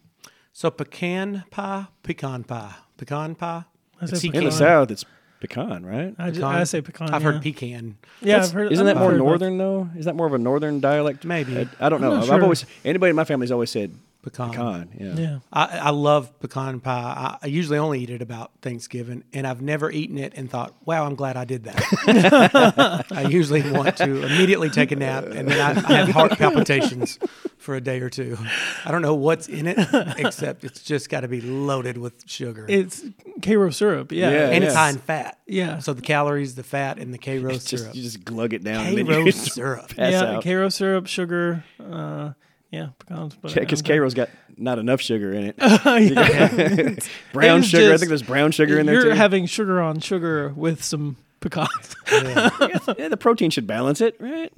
[0.53, 3.65] So pecan pie, pecan pie, pecan pie.
[4.01, 4.35] I Pecan.
[4.35, 5.05] In the South, it's
[5.41, 6.15] pecan, right?
[6.19, 6.55] I, just, Pecan.
[6.57, 7.11] I say pecan.
[7.15, 7.33] I've yeah.
[7.33, 7.99] heard pecan.
[8.21, 8.73] Yeah, That's- I've heard.
[8.73, 9.27] Isn't that I've more heard both.
[9.29, 9.89] northern though?
[9.97, 11.25] Is that more of a northern dialect?
[11.25, 11.59] Maybe.
[11.59, 12.13] I, I don't know.
[12.13, 12.43] I'm I've sure.
[12.43, 14.51] always anybody in my family's always said Pecan.
[14.51, 14.91] pecan.
[14.99, 15.15] Yeah.
[15.15, 15.39] Yeah.
[15.53, 16.93] I, I love pecan pie.
[16.93, 20.75] I, I usually only eat it about Thanksgiving, and I've never eaten it and thought,
[20.85, 25.49] "Wow, I'm glad I did that." I usually want to immediately take a nap, and
[25.49, 27.19] then I, I have heart palpitations
[27.59, 28.39] for a day or two.
[28.85, 29.79] I don't know what's in it,
[30.19, 32.65] except it's just got to be loaded with sugar.
[32.69, 33.05] It's
[33.43, 34.13] Karo syrup.
[34.13, 34.31] Yeah.
[34.31, 34.69] Yeah, and yeah.
[34.69, 35.39] it's high in fat.
[35.47, 35.81] Yeah.
[35.81, 37.97] So the calories, the fat, and the K rose It's just syrup.
[37.97, 38.87] you just glug it down.
[38.87, 39.89] and then K you rose syrup.
[39.97, 40.23] pass yeah.
[40.23, 40.45] out.
[40.45, 41.65] Karo syrup, sugar.
[41.81, 42.33] Uh,
[42.73, 43.37] yeah, pecans.
[43.41, 45.55] But Because uh, I'm- Karo's got not enough sugar in it.
[45.61, 46.95] yeah.
[47.33, 47.93] brown sugar.
[47.93, 49.09] I think there's brown sugar in there too.
[49.09, 51.95] You're having sugar on sugar with some pecans.
[52.11, 54.53] yeah, the protein should balance it, right?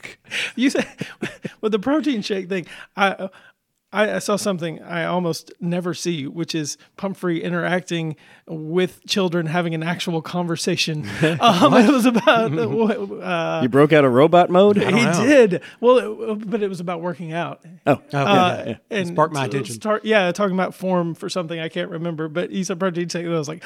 [0.56, 0.86] you said
[1.60, 3.28] with the protein shake thing, I,
[3.92, 8.16] I I saw something I almost never see, which is Pumphrey interacting
[8.46, 11.08] with children having an actual conversation.
[11.40, 12.52] um, it was about
[13.22, 14.76] uh, you broke out of robot mode.
[14.76, 15.24] he know.
[15.24, 17.64] did well, it, but it was about working out.
[17.86, 18.18] Oh, Okay.
[18.18, 19.74] Uh, and Sparked my attention.
[19.74, 23.26] Start, yeah, talking about form for something I can't remember, but he said protein shake.
[23.26, 23.64] I was like,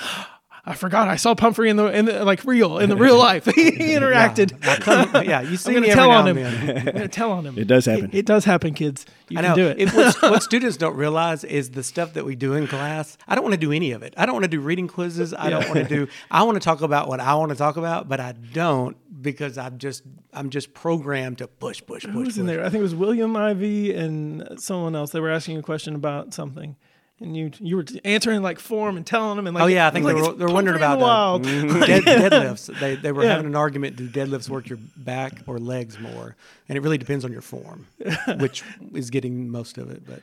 [0.68, 3.44] I forgot I saw Pumphrey in the in the like real in the real life.
[3.54, 4.66] he interacted.
[4.66, 6.78] I come- yeah, you see I'm gonna every tell now on and him.
[6.78, 7.56] I'm gonna tell on him.
[7.56, 8.06] It does happen.
[8.06, 9.06] It, it does happen, kids.
[9.28, 9.56] You I can know.
[9.56, 9.78] do it.
[9.78, 13.16] If what, what students don't realize is the stuff that we do in class.
[13.28, 14.14] I don't want to do any of it.
[14.16, 15.32] I don't want to do reading quizzes.
[15.32, 16.08] I don't want to do.
[16.32, 19.58] I want to talk about what I want to talk about, but I don't because
[19.58, 20.02] I'm just
[20.32, 22.12] I'm just programmed to push, push, push.
[22.12, 22.38] Who was push.
[22.38, 22.64] in there?
[22.64, 25.10] I think it was William Ivy and someone else.
[25.12, 26.76] They were asking a question about something.
[27.18, 29.86] And you you were answering like for form and telling them and like Oh yeah,
[29.86, 31.44] I think like they were, they were wondering about wild.
[31.44, 31.80] the mm-hmm.
[31.86, 32.78] dead, deadlifts.
[32.78, 33.30] They they were Yeah.
[33.30, 36.36] having an argument: do deadlifts work your back or legs more?
[36.68, 37.86] And it really depends on your form,
[38.38, 38.62] which
[38.92, 40.04] is getting most of it.
[40.06, 40.20] But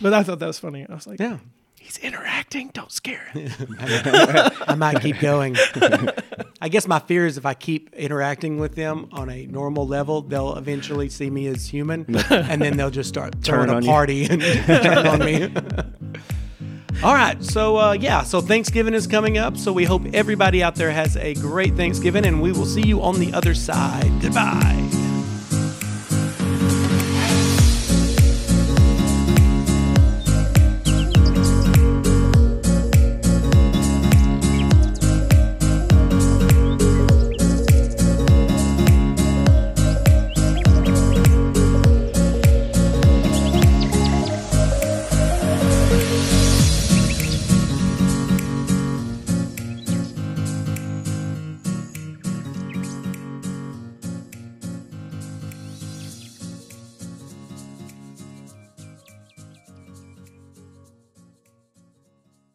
[0.00, 0.86] But I thought that was funny.
[0.88, 1.38] I was like, yeah,
[1.84, 2.70] he's interacting.
[2.72, 3.76] Don't scare him.
[4.66, 5.54] I might keep going.
[6.60, 10.22] I guess my fear is if I keep interacting with them on a normal level,
[10.22, 13.82] they'll eventually see me as human, and then they'll just start throwing Turn a on
[13.82, 13.88] you.
[13.90, 15.52] party and turn on me.
[17.02, 20.76] All right, so uh, yeah, so Thanksgiving is coming up, so we hope everybody out
[20.76, 24.10] there has a great Thanksgiving, and we will see you on the other side.
[24.22, 25.03] Goodbye.